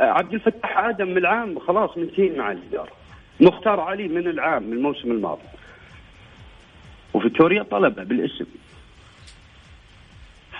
[0.02, 2.92] عبد الفتاح آدم من العام خلاص منتهين مع الاداره
[3.40, 5.42] مختار علي من العام من الموسم الماضي.
[7.14, 8.46] وفيتوريا طلبه بالاسم.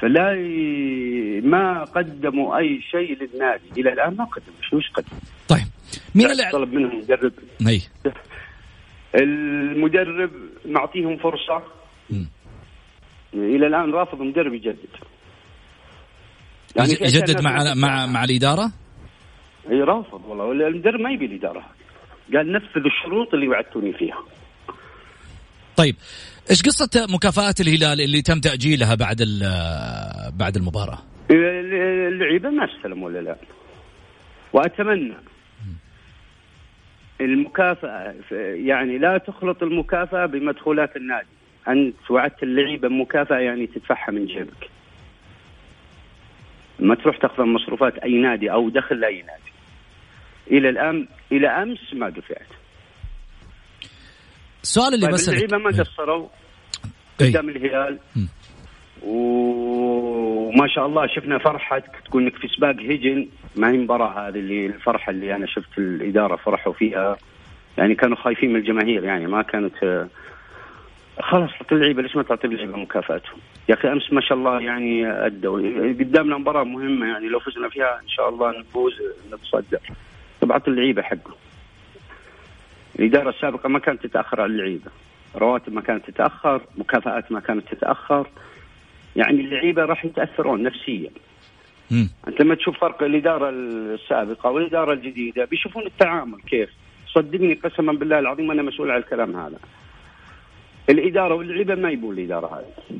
[0.02, 1.42] فلا ي...
[1.42, 3.82] ما قدموا أي شيء للنادي.
[3.82, 4.62] إلى الآن ما قدموا.
[4.70, 5.68] شو وش قدم طيب.
[6.16, 7.34] مين اللي طلب منهم مدرب.
[7.68, 7.82] أي.
[9.16, 10.32] المدرب
[10.66, 11.64] معطيهم فرصة.
[13.34, 14.90] إلى الآن رافض المدرب يجدد.
[16.76, 18.72] يعني يجدد مع مع مع الإدارة؟
[19.70, 21.66] اي رافض والله المدرب ما يبي الإدارة.
[22.34, 24.24] قال نفذ الشروط اللي وعدتوني فيها.
[25.78, 25.96] طيب
[26.50, 29.18] إيش قصة مكافآت الهلال اللي تم تأجيلها بعد
[30.40, 30.98] بعد المباراة؟
[31.32, 33.36] اللعيبة ما استلموا ولا لا.
[34.54, 35.14] وأتمنى
[37.22, 38.14] المكافأة
[38.56, 41.28] يعني لا تخلط المكافأة بمدخولات النادي.
[41.68, 44.70] أنت وعدت اللعيبة مكافأة يعني تدفعها من جيبك.
[46.80, 49.51] ما تروح تاخذ مصروفات أي نادي أو دخل لأي نادي.
[50.52, 52.48] إلى الان إلى أمس ما دفعت.
[54.64, 56.28] السؤال اللي طيب بس اللعيبه ما قصروا؟
[57.20, 58.00] قدام الهلال.
[59.04, 63.28] وما شاء الله شفنا فرحتك إنك في سباق هجن.
[63.56, 67.18] ما هي المباراة هذه اللي الفرحة اللي أنا شفت الإدارة فرحوا فيها؟
[67.78, 70.08] يعني كانوا خايفين من الجماهير يعني ما كانت
[71.20, 75.08] خلاص تعطي اللعيبه ليش ما تعطي اللعيبه مكافاتهم؟ يا أخي أمس ما شاء الله يعني
[75.26, 75.60] أدوا.
[76.00, 78.94] قدامنا مباراة مهمة يعني لو فزنا فيها إن شاء الله نفوز
[79.34, 79.80] نتصدر
[80.42, 81.36] طب اعطي اللعيبة حقه.
[83.00, 84.92] الإدارة السابقة ما كانت تتأخر على اللعيبة.
[85.36, 88.28] رواتب ما كانت تتأخر مكافآت ما كانت تتأخر.
[89.16, 91.10] يعني اللعيبة راح يتأثرون نفسيا.
[91.92, 92.10] مم.
[92.28, 96.70] أنت لما تشوف فرق الإدارة السابقة والإدارة الجديدة بيشوفون التعامل كيف.
[97.08, 99.60] صدقني قسما بالله العظيم أنا مسؤول على الكلام هذا.
[100.90, 103.00] الإدارة واللعيبة ما يبون الإدارة هذه.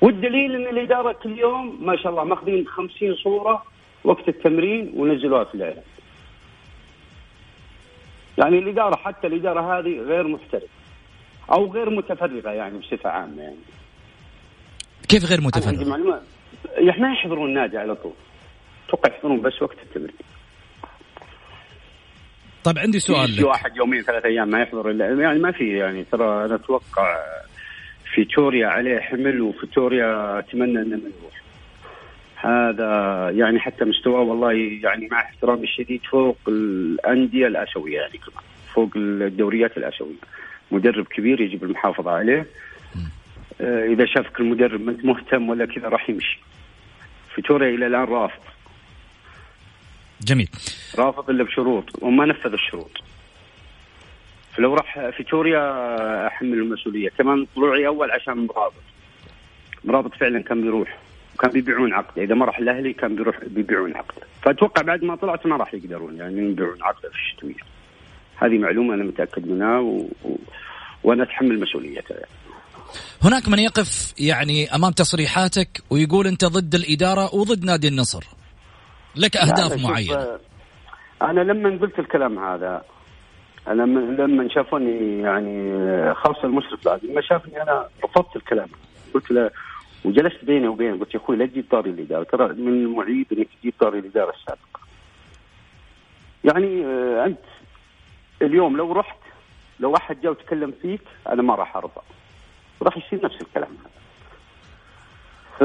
[0.00, 3.62] والدليل إن الإدارة كل يوم ما شاء الله ماخذين 50 صورة
[4.04, 5.82] وقت التمرين ونزلوها في الاعلام
[8.38, 10.66] يعني الإدارة حتى الإدارة هذه غير محترفه
[11.52, 13.56] أو غير متفرغه يعني بصفة عامة يعني.
[15.08, 15.84] كيف غير متفرغه؟
[16.98, 18.12] ما يحضرون النادي على طول.
[18.88, 20.16] أتوقع يحضرون بس وقت التمرين.
[22.64, 26.04] طيب عندي سؤال في واحد يومين ثلاث أيام ما يحضر الا يعني ما في يعني
[26.04, 27.16] ترى أنا أتوقع
[28.14, 31.39] فيتوريا عليه حمل وفيتوريا أتمنى إنه ما يروح.
[32.42, 38.90] هذا يعني حتى مستواه والله يعني مع احترامي الشديد فوق الأندية الآسيوية يعني كمان فوق
[38.96, 40.16] الدوريات الآسيوية.
[40.70, 42.46] مدرب كبير يجب المحافظة عليه.
[43.60, 46.40] آه، إذا شافك المدرب ما انت مهتم ولا كذا راح يمشي.
[47.34, 48.42] فيتوريا إلى الآن رافض.
[50.22, 50.48] جميل.
[50.98, 52.90] رافض إلا بشروط وما نفذ الشروط.
[54.56, 57.08] فلو راح فيتوريا أحمل المسؤولية.
[57.08, 58.82] كمان طلوعي أول عشان مرابط.
[59.84, 60.98] مرابط فعلا كان بيروح.
[61.40, 65.46] وكان بيبيعون عقده إذا ما راح الأهلي كان بيروح بيبيعون عقده فأتوقع بعد ما طلعت
[65.46, 67.64] ما راح يقدرون يعني يبيعون عقده في الشتوية.
[68.36, 70.08] هذه معلومة أنا متأكد منها و...
[70.24, 70.36] و...
[71.04, 72.26] وأنا أتحمل مسؤوليتها يعني.
[73.22, 78.24] هناك من يقف يعني أمام تصريحاتك ويقول أنت ضد الإدارة وضد نادي النصر.
[79.16, 80.38] لك أهداف معينة.
[81.22, 82.82] أنا لما قلت الكلام هذا
[83.68, 85.74] لما لما شافوني يعني
[86.14, 88.68] خاصة المشرف العادي لما شافني أنا رفضت الكلام.
[89.14, 89.50] قلت له
[90.04, 93.74] وجلست بيني وبينه قلت يا أخوي لا تجيب طاري الإدارة ترى من المعيب إنك تجيب
[93.80, 94.80] طاري الإدارة السابقة.
[96.44, 97.38] يعني آه، أنت
[98.42, 99.18] اليوم لو رحت
[99.80, 102.00] لو أحد جاء وتكلم فيك أنا ما راح أرضى.
[102.82, 103.90] راح يصير نفس الكلام هذا.
[105.58, 105.62] ف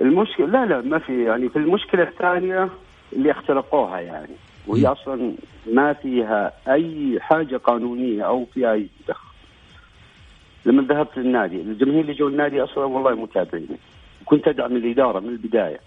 [0.00, 2.68] المشكلة لا لا ما في يعني في المشكلة الثانية
[3.12, 4.34] اللي اختلقوها يعني
[4.66, 5.34] وهي أصلا
[5.66, 9.29] ما فيها أي حاجة قانونية أو فيها أي دخل.
[10.66, 13.68] لما ذهبت للنادي الجماهير اللي جو النادي أصلا والله متابعين
[14.24, 15.80] كنت أدعم الإدارة من البداية.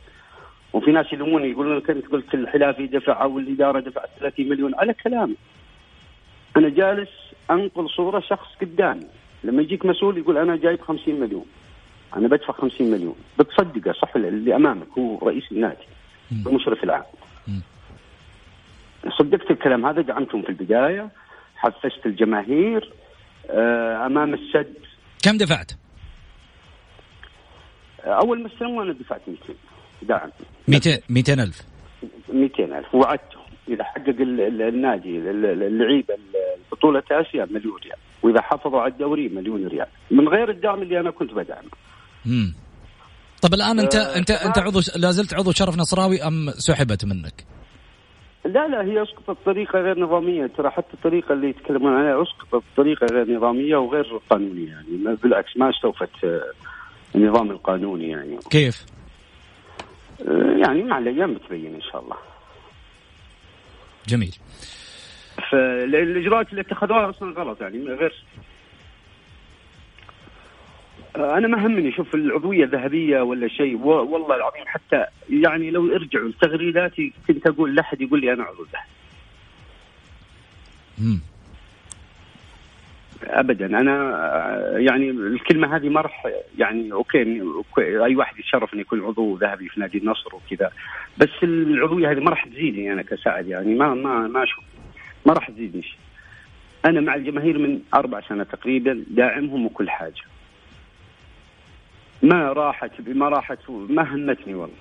[0.73, 4.75] وفي ناس يلوموني يقولون كنت قلت الحلافي دفع أو الإدارة دفعت 30 مليون.
[4.75, 5.35] على كلامي
[6.57, 7.09] أنا جالس
[7.51, 9.07] أنقل صورة شخص قدامي.
[9.43, 11.45] لما يجيك مسؤول يقول أنا جايب 50 مليون.
[12.15, 13.15] أنا بدفع 50 مليون.
[13.39, 15.87] بتصدقه صح اللي أمامك هو رئيس النادي
[16.31, 17.03] المشرف العام.
[19.17, 21.09] صدقت الكلام هذا دعمتهم في البداية
[21.55, 22.91] حفزت الجماهير
[24.05, 24.73] أمام السد.
[25.23, 25.71] كم دفعت؟
[28.05, 29.53] أول ما استلموا أنا دفعت 200
[30.01, 30.29] دعم
[30.67, 31.61] 200 200 ألف.
[32.33, 32.95] 200 ألف.
[32.95, 36.15] وعدتهم إذا حقق النادي اللعيبة
[36.71, 37.97] بطولة آسيا مليون ريال.
[38.23, 39.87] وإذا حافظوا على الدوري مليون ريال.
[40.11, 41.69] من غير الدعم اللي أنا كنت بدعمه.
[42.25, 42.53] امم
[43.41, 47.45] طب الآن انت آه انت أنت عضو لا زلت عضو شرف نصراوي أم سحبت منك؟
[48.45, 50.47] لا لا هي أسقطت بطريقة غير نظامية.
[50.47, 55.17] ترى حتى الطريقة اللي يتكلمون عنها أسقطت بطريقة غير نظامية وغير قانونية يعني.
[55.23, 56.51] بالعكس ما أستوفت آه،
[57.15, 58.39] النظام القانوني يعني.
[58.49, 58.85] كيف؟
[60.27, 62.15] آه، يعني مع الأيام بتبين إن شاء الله.
[64.07, 64.35] جميل.
[65.51, 68.23] فالإجراءات اللي اتخذوها أصلا غلط يعني غير
[71.15, 77.13] أنا ما همني شوف العضوية ذهبية ولا شيء والله العظيم حتى يعني لو ارجعوا لتغريداتي
[77.27, 78.87] كنت أقول لا أحد يقول لي أنا عضو ذهبي.
[83.23, 83.65] ابدا.
[83.65, 89.03] أنا آه، يعني الكلمة هذه ما راح يعني okay, okay أي واحد يتشرف إنه يكون
[89.03, 90.71] عضو ذهبي في نادي النصر وكذا
[91.17, 94.63] بس العضوية هذه ما راح تزيدني أنا كسعد يعني ما ما ما أشوف
[95.25, 95.97] ما راح تزيدني شيء.
[96.85, 100.23] أنا مع الجماهير من أربع سنوات تقريبا داعمهم وكل حاجة.
[102.23, 104.75] ما راحت ما راحت ما همتني والله.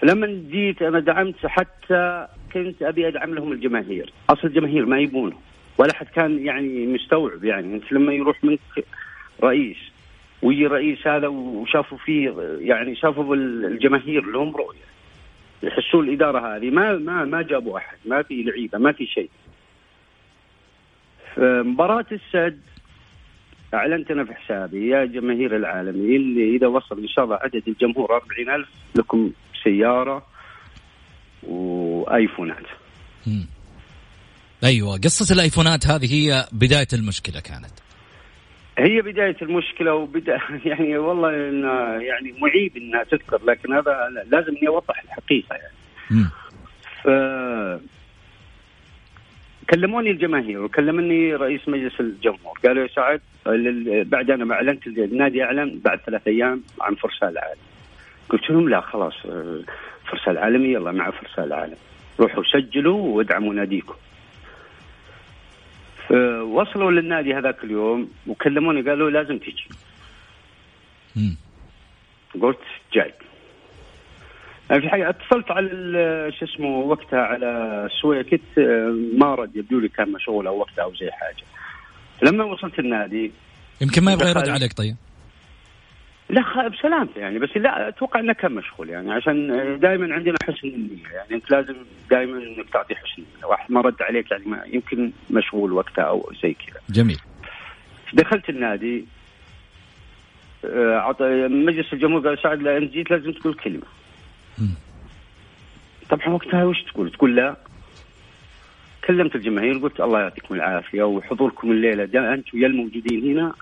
[0.00, 4.12] فلما جيت أنا دعمت حتى كنت أبي أدعم لهم الجماهير.
[4.30, 5.36] أصل الجماهير ما يبونه.
[5.78, 7.74] ولا حد كان يعني مستوعب يعني.
[7.74, 8.84] أنت لما يروح منك
[9.42, 9.76] رئيس
[10.42, 14.92] ويجي رئيس هذا وشافوا فيه يعني شافوا الجماهير لهم رؤية.
[15.62, 17.96] يحسون الإدارة هذه ما ما ما جابوا أحد.
[18.04, 19.30] ما في لعيبة ما في شيء.
[21.36, 22.60] فمباراة السد
[23.74, 28.14] أعلنت أنا في حسابي يا جماهير العالم اللي إذا وصل إن شاء الله عدد الجمهور
[28.14, 29.30] 40000 لكم
[29.64, 30.26] سيارة
[31.42, 32.66] وآيفونات.
[33.26, 33.46] مم.
[34.64, 37.72] أيوه قصة الآيفونات هذه هي بداية المشكلة كانت.
[38.78, 40.38] هي بداية المشكلة وبدا
[40.70, 41.62] يعني والله إن
[42.02, 46.26] يعني معيب إنها تذكر لكن هذا لازم إني أوضح الحقيقة يعني.
[47.02, 47.08] ف
[49.70, 52.58] كلموني الجماهير وكلمني رئيس مجلس الجمهور.
[52.64, 53.20] قالوا يا سعد
[54.10, 57.60] بعد أنا ما أعلنت النادي أعلن بعد ثلاث أيام عن فرسان العالم.
[58.28, 59.14] قلت لهم لا خلاص
[60.10, 61.76] فرسان العالمي يلا مع فرسان العالم.
[62.20, 63.94] روحوا سجلوا وادعموا ناديكم.
[66.42, 69.68] وصلوا للنادي هذاك اليوم وكلموني قالوا لازم تجي.
[72.42, 72.58] قلت
[72.92, 73.12] جاي.
[74.80, 78.40] في الحقيقة اتصلت على شو اسمه وقتها على سويكت
[79.18, 81.44] ما رد يبدو لي كان مشغول أو وقتها أو زي حاجة.
[82.22, 83.32] لما وصلت النادي
[83.80, 84.96] يمكن ما يبغى يرد عليك طيب.
[86.30, 89.48] لا بسلامته يعني بس لا أتوقع إنه كان مشغول يعني عشان
[89.80, 91.74] دائما عندنا حسن النية يعني أنت لازم
[92.10, 93.46] دائما إنك تعطي حسن النية.
[93.46, 96.80] واحد ما رد عليك يعني ما يمكن مشغول وقتها أو زي كذا.
[96.90, 97.18] جميل.
[98.12, 99.04] دخلت النادي
[100.64, 101.16] آه،
[101.48, 103.86] مجلس الجمهور قال سعد لا انت جيت لازم تقول كلمة.
[106.10, 107.56] طبعا وقتها وش تقول؟ تقول لا.
[109.06, 112.34] كلمت الجماهير قلت الله يعطيكم العافية وحضوركم الليلة.
[112.34, 113.54] أنتم يا الموجودين هنا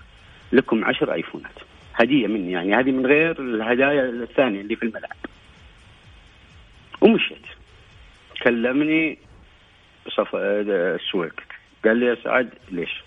[0.51, 1.59] لكم عشر آيفونات.
[1.93, 2.75] هدية مني يعني.
[2.75, 5.15] هذه من غير الهدايا الثانية اللي في الملعب.
[7.01, 7.45] ومشيت.
[8.43, 9.17] كلمني
[10.07, 11.41] صف السويق.
[11.85, 13.03] قال لي يا سعد ليش؟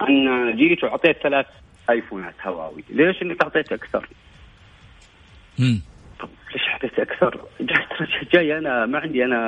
[0.00, 1.46] أنا جيت وعطيت ثلاث
[1.90, 2.84] آيفونات هواوي.
[2.90, 4.08] ليش انك اعطيت أكثر؟
[6.56, 7.40] ليش اعطيت أكثر؟
[8.32, 9.40] جاي أنا ما عندي أنا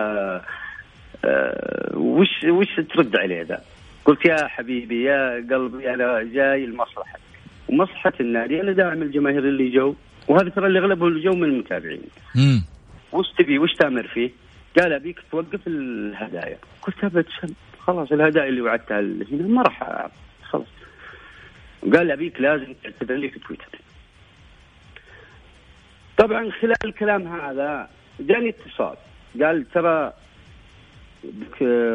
[1.24, 3.62] أه وش وش ترد عليه ذا؟
[4.04, 7.20] قلت يا حبيبي يا قلبي أنا جاي لمصلحتك
[7.68, 9.94] ومصلحة النادي أنا داعم الجماهير اللي جو
[10.28, 12.02] وهذا ترى اللي أغلبهم اللي جو من المتابعين.
[12.36, 12.64] امم
[13.12, 14.30] وش تبي وش تأمر فيه؟
[14.78, 17.26] قال أبيك توقف الهدايا قلت أبد
[17.80, 20.08] خلاص الهدايا اللي وعدتها هنا ما راح
[20.42, 20.66] خلاص
[21.94, 23.78] قال أبيك لازم تعتذر لي في تويتر
[26.18, 27.90] طبعا خلال الكلام هذا
[28.20, 28.96] جاني اتصال.
[29.42, 30.12] قال ترى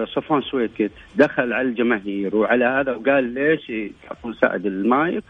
[0.05, 5.24] صفوان سويكت دخل على الجماهير وعلى هذا وقال ليش يحطون سعد المايك؟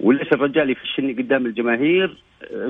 [0.00, 2.16] وليش الرجال يفشني قدام الجماهير؟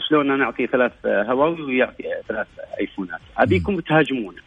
[0.08, 2.46] شلون أنا أعطيه ثلاث هواوي ويعطي ثلاث
[2.80, 4.42] آيفونات؟ أبيكم تهاجمونه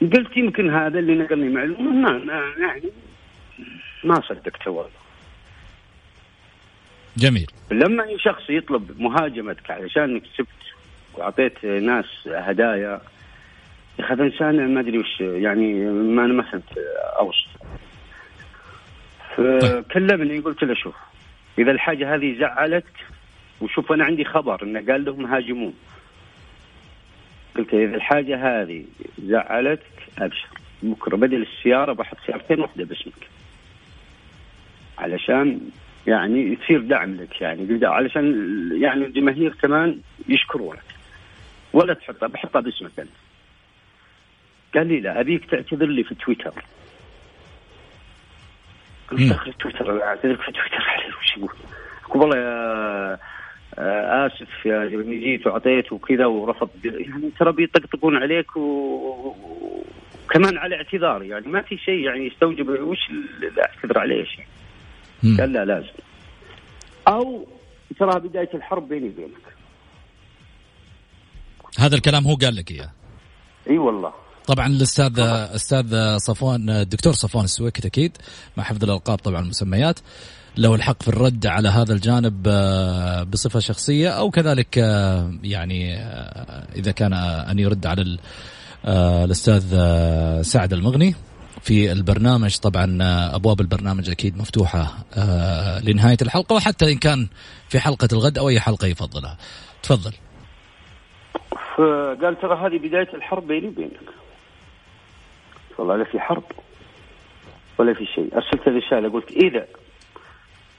[0.00, 2.90] قلت يمكن هذا اللي نقلني معلومة ما يعني
[4.04, 4.99] ما صدقته والله.
[7.16, 7.46] جميل.
[7.70, 10.48] لما شخص يطلب مهاجمتك علشان انك كسبت
[11.14, 13.00] وأعطيت ناس هدايا
[13.98, 16.78] يا أخي إنسان ما أدري وش يعني ما أنا ما فهمت
[17.18, 17.48] أوصف.
[19.36, 20.94] فكلمني قلت له شوف
[21.58, 23.06] إذا الحاجة هذه زعلتك
[23.60, 25.74] وشوف أنا عندي خبر إنه قال لهم هاجمون.
[27.56, 28.84] قلت إذا الحاجة هذه
[29.18, 29.82] زعلتك
[30.18, 30.48] أبشر.
[30.82, 33.28] بكرة بدل السيارة بحط سيارتين واحدة باسمك.
[34.98, 35.60] علشان
[36.06, 38.24] يعني يصير دعم لك يعني علشان
[38.82, 40.82] يعني الجماهير كمان يشكرونك.
[41.72, 43.10] ولا تحطها بحطها باسمك أنت.
[44.74, 46.64] قال لي لا أبيك تعتذر لي في تويتر.
[49.10, 51.50] قلت دخل تويتر أعتذر في تويتر عليه وش يقول؟
[52.08, 53.18] والله يا
[53.78, 61.48] آه، آسف يا جيت وعطيت وكذا ورفض يعني ترى بيطقطقون عليك وكمان على اعتذار يعني.
[61.48, 62.98] ما في شيء يعني يستوجب وش
[63.58, 64.44] اعتذر عليه شيء
[65.22, 65.92] قال لا لازم.
[67.08, 67.46] أو
[67.98, 69.50] ترى بداية الحرب بيني وبينك.
[71.78, 72.90] هذا الكلام هو قال لك إياه؟
[73.70, 74.12] إي والله.
[74.46, 75.20] طبعا الأستاذ
[75.54, 78.16] أستاذ صفوان الدكتور صفوان السويكت أكيد
[78.56, 79.98] مع حفظ الالقاب طبعا المسميات
[80.56, 86.66] له الحق في الرد على هذا الجانب آه، بصفة شخصية أو كذلك آه، يعني آه،
[86.76, 88.18] إذا كان أن يرد على
[89.24, 89.62] الأستاذ
[90.42, 91.14] سعد المغني.
[91.62, 92.56] في البرنامج.
[92.56, 92.98] طبعا
[93.34, 94.86] أبواب البرنامج أكيد مفتوحة
[95.84, 97.28] لنهاية الحلقة وحتى إن كان
[97.68, 99.36] في حلقة الغد أو أي حلقة يفضلها.
[99.82, 100.12] تفضل.
[101.76, 103.90] فقال ترى هذه بداية الحرب بيني وبينك.
[105.78, 106.44] والله لا في حرب
[107.78, 108.34] ولا في شيء.
[108.34, 109.66] أرسلت رساله قلت إذا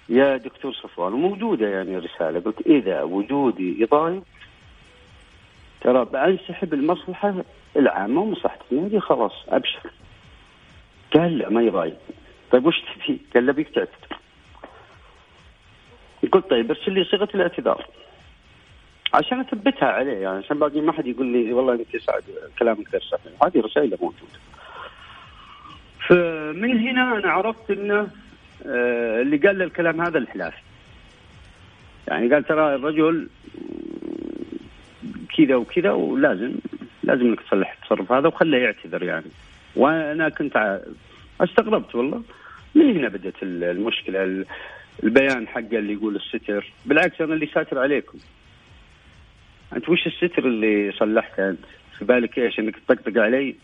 [0.09, 4.23] يا دكتور صفوان موجودة يعني رساله قلت إذا وجودي يضايق
[5.81, 7.43] ترى بأنسحب المصلحة
[7.75, 9.91] العامة ومصلحة النادي خلاص أبشر.
[11.13, 11.97] قال لا ما يضايق
[12.51, 14.17] طيب وش تبي؟ قال له بيك تعتذر
[16.31, 17.85] قلت طيب ارسل لي صيغة الاعتذار.
[19.13, 22.23] عشان أثبتها عليه يعني عشان باقي ما حد يقول لي والله أنت سعد
[22.59, 23.43] كلامك غير صحيح.
[23.43, 24.39] هذه رسائل موجودة.
[26.07, 28.07] فمن هنا أنا عرفت إنه
[28.65, 30.61] آه، اللي قال الكلام هذا الحلافي
[32.07, 33.27] يعني قال ترى الرجل
[35.37, 36.51] كذا وكذا ولازم
[37.03, 39.31] لازم إنك تصلح التصرف هذا وخله يعتذر يعني.
[39.75, 40.81] وأنا كنت
[41.41, 42.23] استغربت والله.
[42.75, 44.45] من هنا بدأت المشكلة؟
[45.03, 46.71] البيان حقه اللي يقول الستر.
[46.85, 48.17] بالعكس أنا اللي ساتر عليكم.
[49.75, 51.65] أنت وش الستر اللي صلحته أنت؟
[51.97, 53.55] في بالك إيش؟ إنك تطقطق علي؟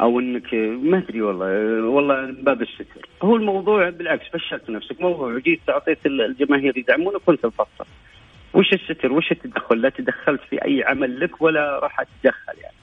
[0.00, 1.46] أو انك ما أدري والله.
[1.88, 3.08] والله باب الستر.
[3.22, 5.00] هو الموضوع بالعكس فشلت نفسك.
[5.00, 7.86] موضوع جيت اعطيت الجماهير يدعمونك وانت مفصل.
[8.54, 12.74] وش الستر؟ وش التدخل؟ لا تدخلت في أي عمل لك ولا راح أتدخل يعني.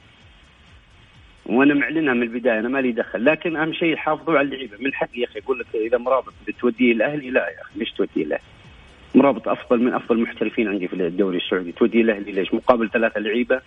[1.46, 3.24] وأنا معلنها من البداية أنا مالي دخل.
[3.24, 4.76] لكن أهم شيء حافظوا على اللعيبة.
[4.80, 8.22] من حقي يا أخي أقول لك إذا مرابط بتوديه الأهلي؟ لا يا أخي ليش توديه
[8.24, 8.44] الأهلي؟
[9.14, 11.72] مرابط أفضل من أفضل المحترفين عندي في الدوري السعودي.
[11.72, 13.60] توديه الأهلي ليش؟ مقابل ثلاثة لعيبة.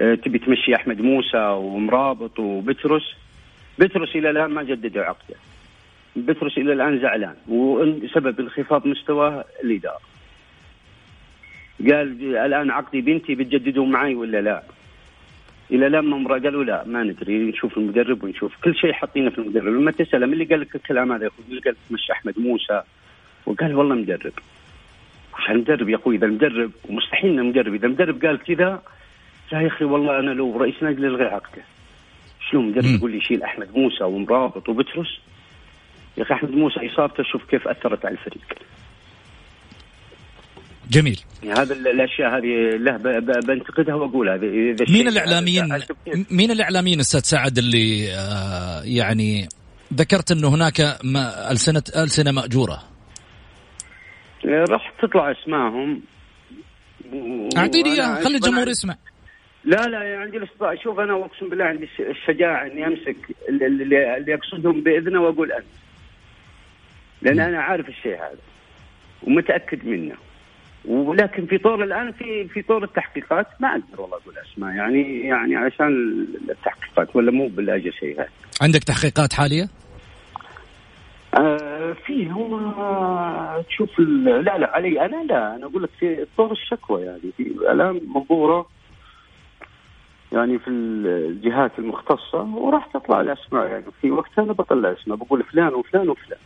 [0.00, 3.14] آه، تبي تمشي أحمد موسى ومرابط وبترس
[3.78, 5.36] بترس إلى الآن ما جددوا عقده.
[6.16, 7.34] بترس إلى الآن زعلان.
[7.48, 10.00] وسبب انخفاض مستواه الإدارة.
[11.80, 14.62] قال الآن عقدي بنتي بتجددوا معي ولا لا؟
[15.70, 18.52] إلى الآن ما قالوا لا ما ندري نشوف المدرب ونشوف.
[18.64, 19.66] كل شيء حاطينه في المدرب.
[19.66, 22.82] لما تسأله من اللي قال لك الكلام هذا يا أخوي؟ اللي قال تمشي أحمد موسى؟
[23.46, 24.32] وقال والله مدرب.
[25.34, 28.82] عشان مدرب يا أخوي إذا المدرب ومستحيل انه مدرب إذا المدرب قال كذا
[29.52, 31.62] يا أخي والله أنا لو رئيس نادي ألغي عقده.
[32.50, 35.20] شلون مدرب يقول لي؟ يشيل أحمد موسى ومرابط وبترس؟
[36.16, 38.58] يا أخي أحمد موسى إصابته شوف كيف أثرت على الفريق.
[40.90, 41.20] جميل.
[41.42, 42.96] يعني هذا الأشياء هذه له
[43.46, 45.68] بنتقدها واقول هذا إذا مين الاعلاميين
[46.30, 49.48] مين الإعلاميين أستاذ سعد اللي آه يعني
[49.94, 50.80] ذكرت إنه هناك
[51.50, 52.82] السنة ألسنة مأجورة؟
[54.44, 56.02] راح تطلع اسمائهم
[57.56, 58.96] أعطيني إياها خلي الجمهور يسمع.
[59.64, 63.16] لا لا عندي الاستطاعه شوف أنا أقسم بالله عندي الشجاعة إني أمسك
[63.48, 65.64] اللي, اللي أقصدهم بإذنه وأقول انت
[67.22, 68.38] لأن أنا عارف الشيء هذا
[69.22, 70.14] ومتأكد منه.
[70.88, 74.74] ولكن في طور الآن في في طور التحقيقات ما أقدر والله أقول أسماء.
[74.74, 78.28] يعني يعني عشان التحقيقات ولا مو باللاجئ شيء هذا.
[78.62, 79.68] عندك تحقيقات حالية؟
[81.38, 82.74] آه في هم
[83.68, 87.20] تشوف لا لا علي أنا لا أنا أقول لك في طور الشكوى يعني.
[87.36, 88.66] في الآن منظوره
[90.32, 93.66] يعني في الجهات المختصة وراح تطلع الأسماء.
[93.66, 96.38] يعني في وقتها أنا بطلع أسماء بقول فلان وفلان وفلان.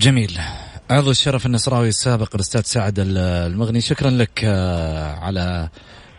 [0.00, 0.40] جميل
[0.90, 5.68] عضو الشرف النصراوي السابق الأستاذ سعد المغني شكرا لك آه، على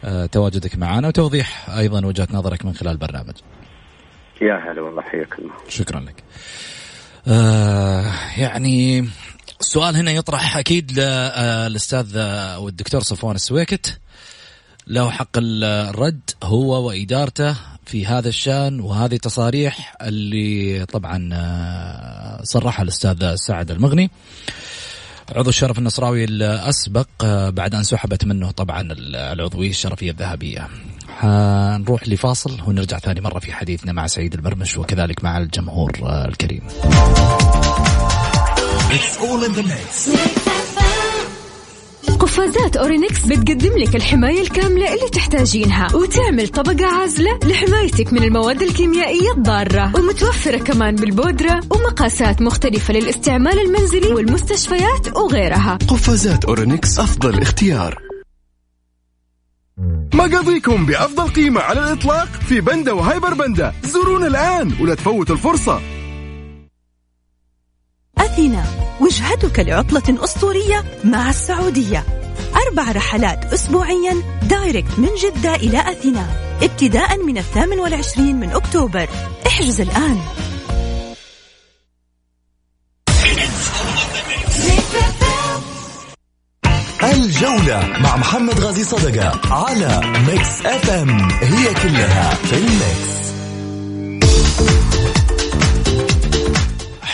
[0.03, 3.34] آه، تواجدك معنا وتوضيح أيضا وجهة نظرك من خلال البرنامج.
[4.41, 5.53] يا هلا والله حياك الله.
[5.69, 6.23] شكرا لك.
[7.27, 9.09] آه يعني
[9.59, 13.99] السؤال هنا يطرح أكيد للاستاذ آه، والدكتور صفوان السويكت
[14.88, 17.55] له حق الرد هو وإدارته
[17.90, 24.12] في هذا الشأن وهذه تصاريح اللي طبعا آه، صرحها الأستاذ سعد المغني
[25.36, 30.68] عضو الشرف النصراوي الأسبق آه، بعد أن سحبت منه طبعا العضويه الشرفية الذهبية.
[31.10, 36.62] حنروح لفاصل ونرجع ثاني مرة في حديثنا مع سعيد المرمش وكذلك مع الجمهور آه، الكريم.
[38.90, 40.68] It's all in the mix.
[42.40, 49.32] قفازات أورينكس بتقدم لك الحماية الكاملة اللي تحتاجينها وتعمل طبقة عازلة لحمايتك من المواد الكيميائية
[49.32, 55.78] الضارة ومتوفرة كمان بالبودرة ومقاسات مختلفة للاستعمال المنزلي والمستشفيات وغيرها.
[55.88, 58.02] قفازات أورينكس أفضل اختيار.
[60.14, 65.82] مقاضيكم بأفضل قيمة على الإطلاق في بندا وهايبر بندا زورونا الآن ولا تفوتوا الفرصة.
[68.18, 68.64] أثينا
[69.02, 72.18] وجهتك لعطلة أسطورية مع السعودية.
[72.56, 76.28] أربع رحلات أسبوعيا direct من جدة إلى أثينا
[76.62, 79.10] ابتداء من الثامن والعشرين من أكتوبر.
[79.47, 80.20] احجز الآن.
[87.04, 93.28] الجولة مع محمد غازي صدقة على Mix FM هي كلها في ال Mix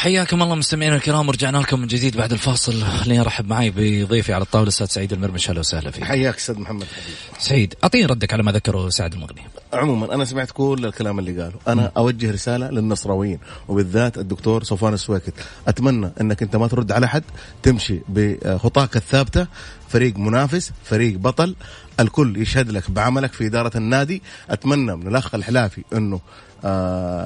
[0.06, 2.82] حياكم الله مستمعينا الكرام ورجعنا لكم من جديد بعد الفاصل.
[2.84, 5.50] خليني أرحب معي بضيفي على الطاولة أستاذ سعيد المرمش.
[5.50, 6.04] أهلا وسهلا فيك.
[6.04, 9.42] حياك أستاذ محمد حبيبي سعيد أعطيني ردك على ما ذكره سعد المغني.
[9.74, 11.56] عموما أنا سمعت كل الكلام اللي قاله.
[11.68, 11.92] أنا م.
[11.98, 15.34] أوجه رسالة للنصراويين وبالذات الدكتور صفوان السويكت.
[15.68, 17.24] أتمنى إنك أنت ما ترد على حد
[17.64, 19.48] تمشي بخطاك الثابتة.
[19.90, 21.56] فريق منافس فريق بطل.
[22.00, 24.22] الكل يشهد لك بعملك في إدارة النادي.
[24.50, 26.20] أتمنى من الأخ الحلافي أنه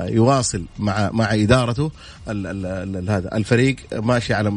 [0.10, 1.92] يواصل مع مع إدارته
[3.10, 4.50] هذا الفريق ماشي على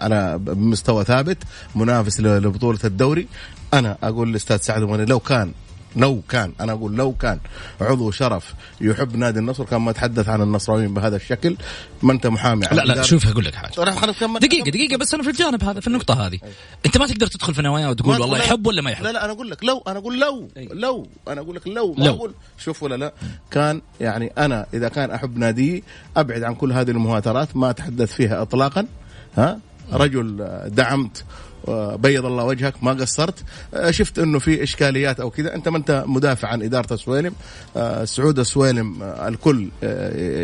[0.00, 1.38] على مستوى ثابت
[1.74, 3.28] منافس لبطولة الدوري.
[3.74, 5.52] أنا أقول للاستاذ سعد لو كان
[5.96, 7.38] لو كان أنا أقول لو كان
[7.80, 11.56] عضو شرف يحب نادي النصر كان ما تحدث عن النصراويين بهذا الشكل
[12.02, 13.72] ما أنت محامي لا لا شوف أقول لك حاجة.
[14.38, 16.38] دقيقة دقيقة بس أنا في الجانب هذا في النقطة هذه.
[16.86, 19.04] أنت ما تقدر تدخل في نوايا وتقول والله يحب ولا ما يحب.
[19.04, 22.08] لا لا أنا أقول لك لو أنا أقول لو لو أنا أقول لك لو ما
[22.08, 23.12] أقول شوف ولا لا.
[23.50, 25.84] كان يعني أنا إذا كان أحب نادي
[26.16, 28.86] أبعد عن كل هذه المهاترات ما أتحدث فيها اطلاقا.
[29.36, 29.58] ها؟
[29.92, 31.24] رجل دعمت
[31.96, 33.44] بيض الله وجهك ما قصرت.
[33.74, 37.34] آه، شفت إنه في إشكاليات أو كذا أنت ما أنت مدافع عن إدارة السويلم.
[37.76, 39.68] آه، سعود السويلم آه، الكل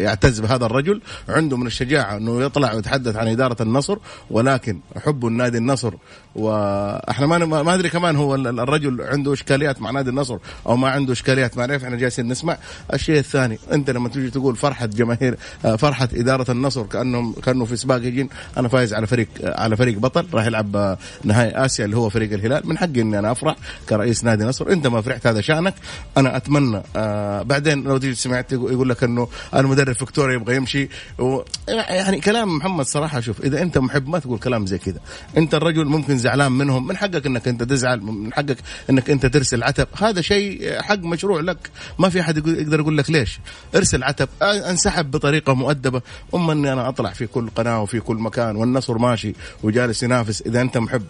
[0.03, 1.03] يعتز بهذا الرجل.
[1.29, 3.99] عنده من الشجاعة إنه يطلع ويتحدث عن إدارة النصر
[4.31, 5.95] ولكن حب النادي النصر
[6.35, 11.13] وإحنا ما ما أدري كمان هو الرجل عنده إشكاليات مع نادي النصر أو ما عنده
[11.13, 12.57] إشكاليات مع إحنا جالسين نسمع.
[12.95, 15.37] الشيء الثاني أنت لما تيجي تقول فرحة جماهير
[15.79, 20.27] فرحة إدارة النصر كانهم كانوا في سباق يجين أنا فايز على فريق على فريق بطل
[20.35, 23.57] راح يلعب نهائي آسيا اللي هو فريق الهلال من حقي إني أنا أفرح
[23.89, 24.73] كرئيس نادي نصر.
[24.73, 25.75] أنت ما فرحت هذا شأنك.
[26.17, 30.89] أنا أتمنى آه بعدين لو تيجي سمعت يقول لك إنه المدرب فيكتوريا يبغى يمشي.
[31.19, 35.01] و يعني كلام محمد صراحة شوف إذا أنت محب ما تقول كلام زي كذا.
[35.37, 38.57] أنت الرجل ممكن زعلان منهم من حقك إنك أنت تزعل من حقك
[38.91, 39.89] إنك أنت ترسل عتب.
[39.99, 41.71] هذا شيء حق مشروع لك.
[41.99, 43.41] ما في أحد يقدر يقول لك ليش؟
[43.77, 44.29] ارسل عتب.
[44.43, 46.03] انسحب بطريقة مؤدبة.
[46.35, 50.61] اما اني أنا أطلع في كل قناة وفي كل مكان والنصر ماشي وجالس ينافس إذا
[50.61, 51.07] أنت محب.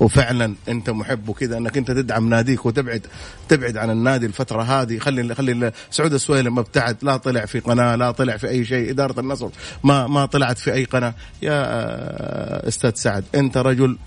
[0.00, 3.06] وفعلا أنت محب وكذا إنك أنت تدعم ناديك وتبعد
[3.48, 4.98] تبعد عن النادي الفترة هذه.
[4.98, 6.96] خلي خلي سعود السويلم ابتعد.
[7.02, 8.90] لا طلع في قناة لا طلع في أي شيء.
[8.90, 9.48] إدارة النصر
[9.84, 11.14] ما ما طلعت في أي قناة.
[11.42, 13.98] يا أستاذ سعد أنت رجل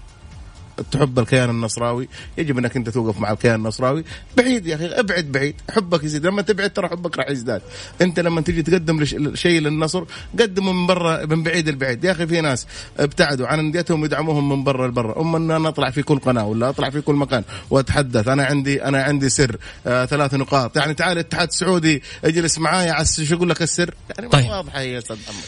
[0.91, 2.07] تحب الكيان النصراوي
[2.37, 4.03] يجب أنك أنت توقف مع الكيان النصراوي.
[4.37, 5.55] بعيد يا أخي أبعد بعيد.
[5.69, 6.25] حبك يزيد.
[6.25, 7.61] لما تبعد ترى حبك راح يزداد.
[8.01, 9.05] أنت لما تيجي تقدم
[9.35, 10.03] شيء للنصر
[10.39, 12.03] قدمه من برا من بعيد البعيد.
[12.03, 12.67] يا أخي في ناس
[12.99, 16.69] ابتعدوا عن أنديتهم يدعموهم من برا لبرا اما أن أنا أطلع في كل قناة ولا
[16.69, 18.27] أطلع في كل مكان وأتحدث.
[18.27, 19.57] أنا عندي أنا عندي سر
[19.87, 20.77] آه ثلاث نقاط.
[20.77, 24.49] يعني تعال الاتحاد السعودي اجلس معايا على شو أقول لك السر؟ يعني طيب.
[24.49, 25.43] واضحة هي أستاذ محمد.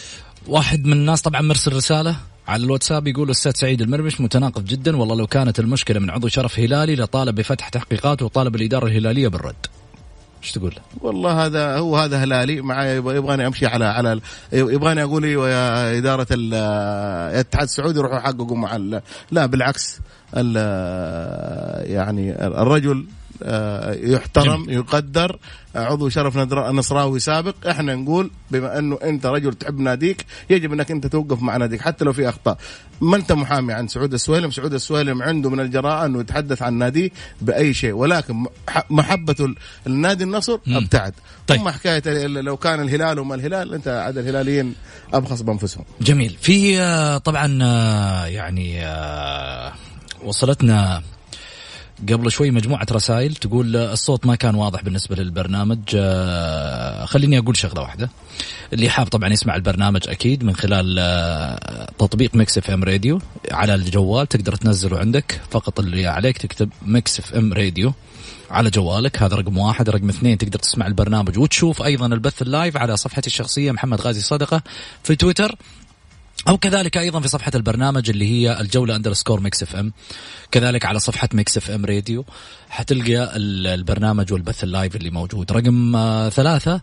[0.48, 2.16] واحد من الناس طبعا مرسل رسالة
[2.48, 6.60] على الواتساب يقول الاستاذ سعيد المرمش متناقض جدا والله لو كانت المشكلة من عضو شرف
[6.60, 9.68] هلالي لطالب بفتح تحقيقات وطالب الإدارة الهلالية بالرد.
[10.44, 14.20] إيش تقول؟ والله هذا هو هذا هلالي معي يبغاني أمشي على على
[14.54, 18.76] يبغاني أقول يا إدارة الاتحاد السعودي روحوا حققوا مع
[19.32, 20.00] لا بالعكس
[21.94, 23.06] يعني الرجل
[24.04, 24.78] يحترم جميل.
[24.78, 25.40] يقدر.
[25.76, 27.56] عضو شرف نصراوي سابق.
[27.70, 32.06] إحنا نقول بما أنه أنت رجل تحب ناديك يجب أنك أنت توقف مع ناديك حتى
[32.06, 32.58] لو في أخطاء.
[33.02, 37.10] ما أنت محامي عن سعود السويلم؟ سعود السويلم عنده من الجراءه انه يتحدث عن ناديه
[37.42, 37.94] بأي شيء.
[37.94, 38.46] ولكن
[38.90, 39.56] محبته
[39.88, 41.14] النادي النصر أبتعد.
[41.48, 41.60] طيب.
[41.60, 44.76] أما حكاية لو كان الهلال وما الهلال أنت عاد الهلاليين
[45.14, 45.86] أبخص بأنفسهم.
[46.02, 46.38] جميل.
[46.42, 48.82] في آه، طبعا آه، يعني
[50.24, 51.02] وصلتنا
[52.10, 55.80] قبل شوي مجموعة رسائل تقول الصوت ما كان واضح بالنسبة للبرنامج.
[55.96, 58.10] آه، خليني أقول شغلة واحدة.
[58.74, 63.22] اللي حاب طبعا يسمع البرنامج أكيد من خلال آه، تطبيق Mix FM Radio
[63.52, 64.28] على الجوال.
[64.28, 65.42] تقدر تنزله عندك.
[65.52, 67.94] فقط اللي عليك تكتب Mix FM Radio
[68.52, 69.24] على جوالك.
[69.24, 69.90] هذا رقم واحد.
[69.90, 74.22] رقم اثنين تقدر تسمع البرنامج وتشوف أيضا البث ال live على صفحتي الشخصية محمد غازي
[74.22, 74.62] صدقة
[75.04, 75.56] في تويتر.
[76.48, 79.94] أو كذلك أيضا في صفحة البرنامج اللي هي الجولة underscore Mix FM
[80.52, 82.26] كذلك على صفحة Mix FM Radio
[82.70, 85.52] حتلقى البرنامج والبث ال live اللي موجود.
[85.52, 86.82] رقم آه ثلاثة.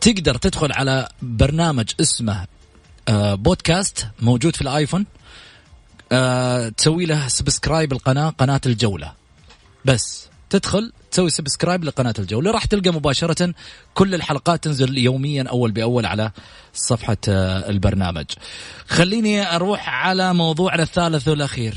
[0.00, 2.46] تقدر تدخل على برنامج اسمه
[3.08, 5.06] آه بودكاست موجود في الآيفون.
[6.12, 9.12] آه تسوي له subscribe القناة قناة الجولة.
[9.84, 13.54] بس تدخل تسوي subscribe لقناة الجوله راح تلقى مباشرة
[13.94, 16.30] كل الحلقات تنزل يوميا أول بأول على
[16.74, 18.26] صفحة آه، البرنامج.
[18.88, 21.74] خليني أروح على موضوعنا الثالث والأخير.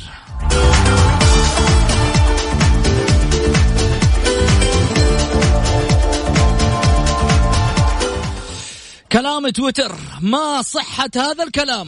[9.11, 11.87] كلام تويتر ما صحة هذا الكلام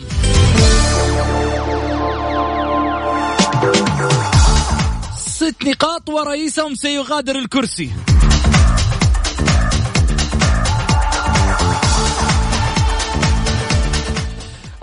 [5.44, 7.90] ست نقاط ورئيسهم سيغادر الكرسي.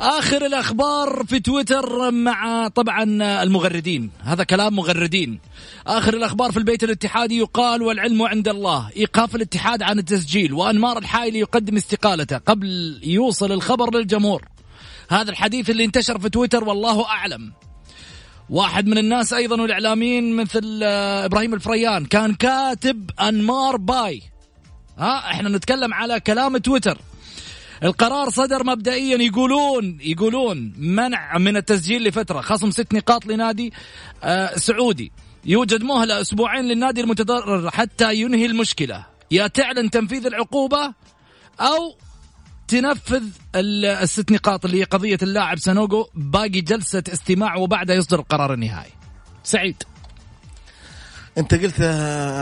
[0.00, 3.04] آخر الأخبار في تويتر مع طبعا
[3.42, 4.11] المغردين.
[4.20, 5.40] هذا كلام مغردين.
[5.86, 8.90] آخر الأخبار في البيت الاتحادي يقال والعلم عند الله.
[8.96, 14.44] إيقاف الاتحاد عن التسجيل وأنمار الحايلي يقدم استقالته قبل يوصل الخبر للجمهور.
[15.11, 17.52] هذا الحديث اللي انتشر في تويتر والله أعلم.
[18.51, 24.22] واحد من الناس أيضا والاعلاميين مثل آه، إبراهيم الفريان كان كاتب أنمار باي.
[24.98, 26.98] ها إحنا نتكلم على كلام تويتر.
[27.82, 33.72] القرار صدر مبدئيا يقولون يقولون منع من التسجيل لفترة خصم ست نقاط لنادي
[34.24, 35.12] آه سعودي.
[35.44, 39.07] يوجد مهلة أسبوعين للنادي المتضرر حتى ينهي المشكلة.
[39.30, 40.94] يا تعلن تنفيذ العقوبة
[41.61, 41.96] أو
[42.71, 43.23] تنفذ
[43.55, 48.91] الست نقاط اللي هي قضية اللاعب سانوغو باقي جلسة استماع وبعدها يصدر القرار النهائي.
[49.43, 49.83] سعيد.
[51.41, 51.82] انت قلت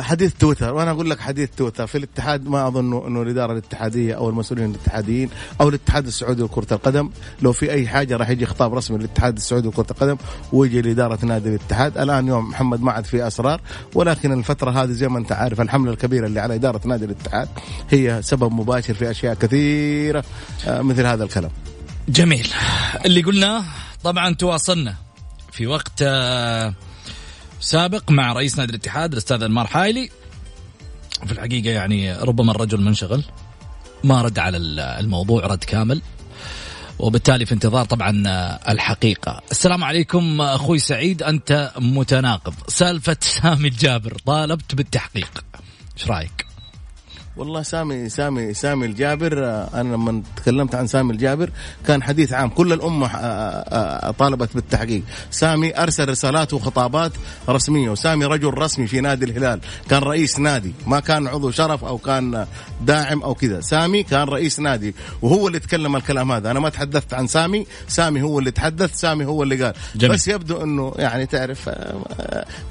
[0.05, 1.87] حديث تويتر وأنا أقول لك حديث تويتر.
[1.87, 5.31] في الاتحاد ما اظن انه الاداره الاتحاديه أو المسؤولين الاتحاديين
[5.61, 7.11] أو الاتحاد السعودي لكره القدم
[7.43, 10.17] لو في اي حاجة راح يجي خطاب رسمي للاتحاد السعودي لكره القدم
[10.53, 11.99] ويجي لاداره نادي الاتحاد.
[11.99, 13.61] الان يوم محمد ما عاد في اسرار
[13.95, 17.49] ولكن الفترة هذه زي ما انت عارف الحمله الكبيره اللي على اداره نادي الاتحاد
[17.91, 20.25] هي سبب مباشر في اشياء كثيره
[20.67, 21.51] آه، مثل هذا الكلام.
[22.09, 22.49] جميل.
[23.05, 23.65] اللي قلناه
[24.05, 24.95] طبعا تواصلنا
[25.53, 26.75] في وقت آه،
[27.61, 30.11] سابق مع رئيس نادي الاتحاد الأستاذ أنمار حايلي.
[31.27, 33.25] في الحقيقة يعني ربما الرجل منشغل
[34.05, 34.57] ما رد على
[35.01, 36.03] الموضوع رد كامل.
[36.99, 38.23] وبالتالي في انتظار طبعا
[38.69, 39.43] الحقيقة.
[39.51, 41.23] السلام عليكم أخوي سعيد.
[41.23, 42.55] أنت متناقض.
[42.69, 45.45] سالفة سامي الجابر طالبت بالتحقيق.
[45.97, 46.48] إيش رأيك؟
[47.39, 51.51] والله سامي سامي سامي الجابر آه، أنا لما تكلمت عن سامي الجابر
[51.87, 52.49] كان حديث عام.
[52.49, 55.03] كل الأمة آه، آه، طالبت بالتحقيق.
[55.31, 57.13] سامي أرسل رسالات وخطابات
[57.49, 59.61] رسمية وسامي رجل رسمي في نادي الهلال.
[59.91, 62.47] كان رئيس نادي ما كان عضو شرف أو كان
[62.81, 63.61] داعم أو كذا.
[63.61, 66.51] سامي كان رئيس نادي وهو اللي تكلم الكلام هذا.
[66.51, 69.75] أنا ما تحدثت عن سامي سامي هو اللي تحدث سامي هو اللي قال.
[69.97, 70.15] جميل.
[70.15, 71.71] بس يبدو إنه يعني تعرف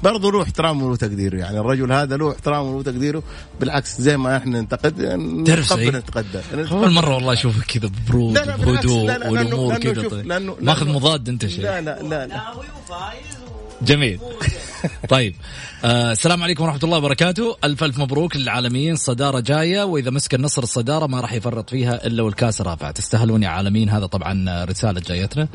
[0.02, 3.22] برضه له احترامه وتقديره يعني الرجل هذا له احترامه وتقديره
[3.60, 9.78] بالعكس زي ما إحنا ننتقد تعرف نتقدر أول مرة والله أشوفك كذا ببرود بهدوء والأمور
[9.78, 10.38] كذا.
[10.60, 12.42] ماخذ مضاد أنت شيء لا لا لا, لا.
[13.82, 14.20] جميل.
[15.08, 15.34] طيب
[15.84, 17.56] آه السلام عليكم ورحمة الله وبركاته.
[17.64, 22.22] ألف ألف مبروك للعالميين الصداره جاية وإذا مسك النصر الصدارة ما راح يفرط فيها إلا
[22.22, 23.88] والكاس رافع تستاهلون يا عالمين.
[23.88, 25.48] هذا طبعا رسالة جايتنا.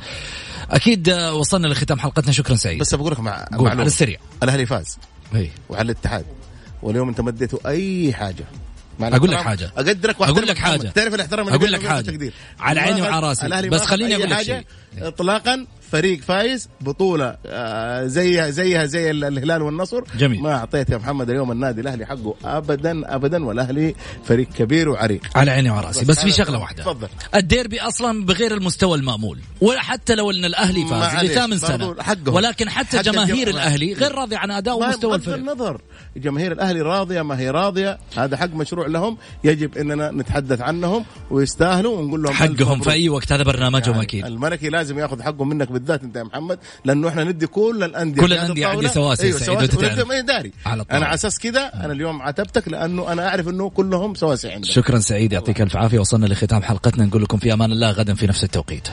[0.72, 2.32] أكيد آه، وصلنا لختام حلقتنا.
[2.32, 2.80] شكرا سعيد.
[2.80, 4.20] بس بقول لك مع على السريع.
[4.43, 4.97] الأهلي فاز.
[5.36, 6.26] اي وعلى الاتحاد.
[6.84, 8.45] واليوم أنت مديته أي حاجة.
[9.01, 9.71] أقول لك حاجة.
[9.77, 10.87] أقدرك أقول لك حاجة.
[10.89, 12.31] تعرف الاحترام أقول لك حاجة.
[12.59, 13.69] على عيني وعلى راسي.
[13.69, 14.63] بس خليني أقول لك شيء.
[14.97, 20.03] اطلاقا فريق فايز بطولة آه، زيها زيها زي الهلال والنصر.
[20.17, 20.41] جميل.
[20.41, 25.21] ما أعطيت يا محمد اليوم النادي الأهلي حقه ابدا ابدا والأهلي فريق كبير وعريق.
[25.35, 26.83] على عيني وعلى بس في شغلة واحدة.
[26.83, 27.07] تفضل.
[27.35, 29.39] الديربي أصلا بغير المستوى المأمول.
[29.61, 31.95] وحتى لو أن الأهلي فاز لثامن سنة.
[31.99, 32.35] حقهم.
[32.35, 35.35] ولكن حتى حق جماهير الأهلي غير راضيه عن أداء ومستوى الفريق.
[35.37, 35.81] النظر.
[36.17, 39.17] جماهير الأهلي راضية ما هي راضية هذا حق مشروع لهم.
[39.43, 44.25] يجب إننا نتحدث عنهم ويستاهلوا ونقول لهم حقهم في أي وقت هذا برنامجهم يعني أكيد.
[44.25, 48.21] الملكي لازم ياخذ حقه منك بالذات انت يا محمد لأنه إحنا ندي كل الأندية.
[48.21, 50.21] كل الأندية عندي سواسي أيوة سواسي.
[50.21, 50.51] داري.
[50.65, 54.69] على أنا على أساس كذا أنا اليوم عاتبتك لأنه أنا أعرف إنه كلهم سواسي عندك.
[54.69, 58.27] شكرا سعيد يعطيك ألف عافية وصلنا لختام حلقتنا نقول لكم في أمان الله غدا في
[58.27, 58.88] نفس التوقيت.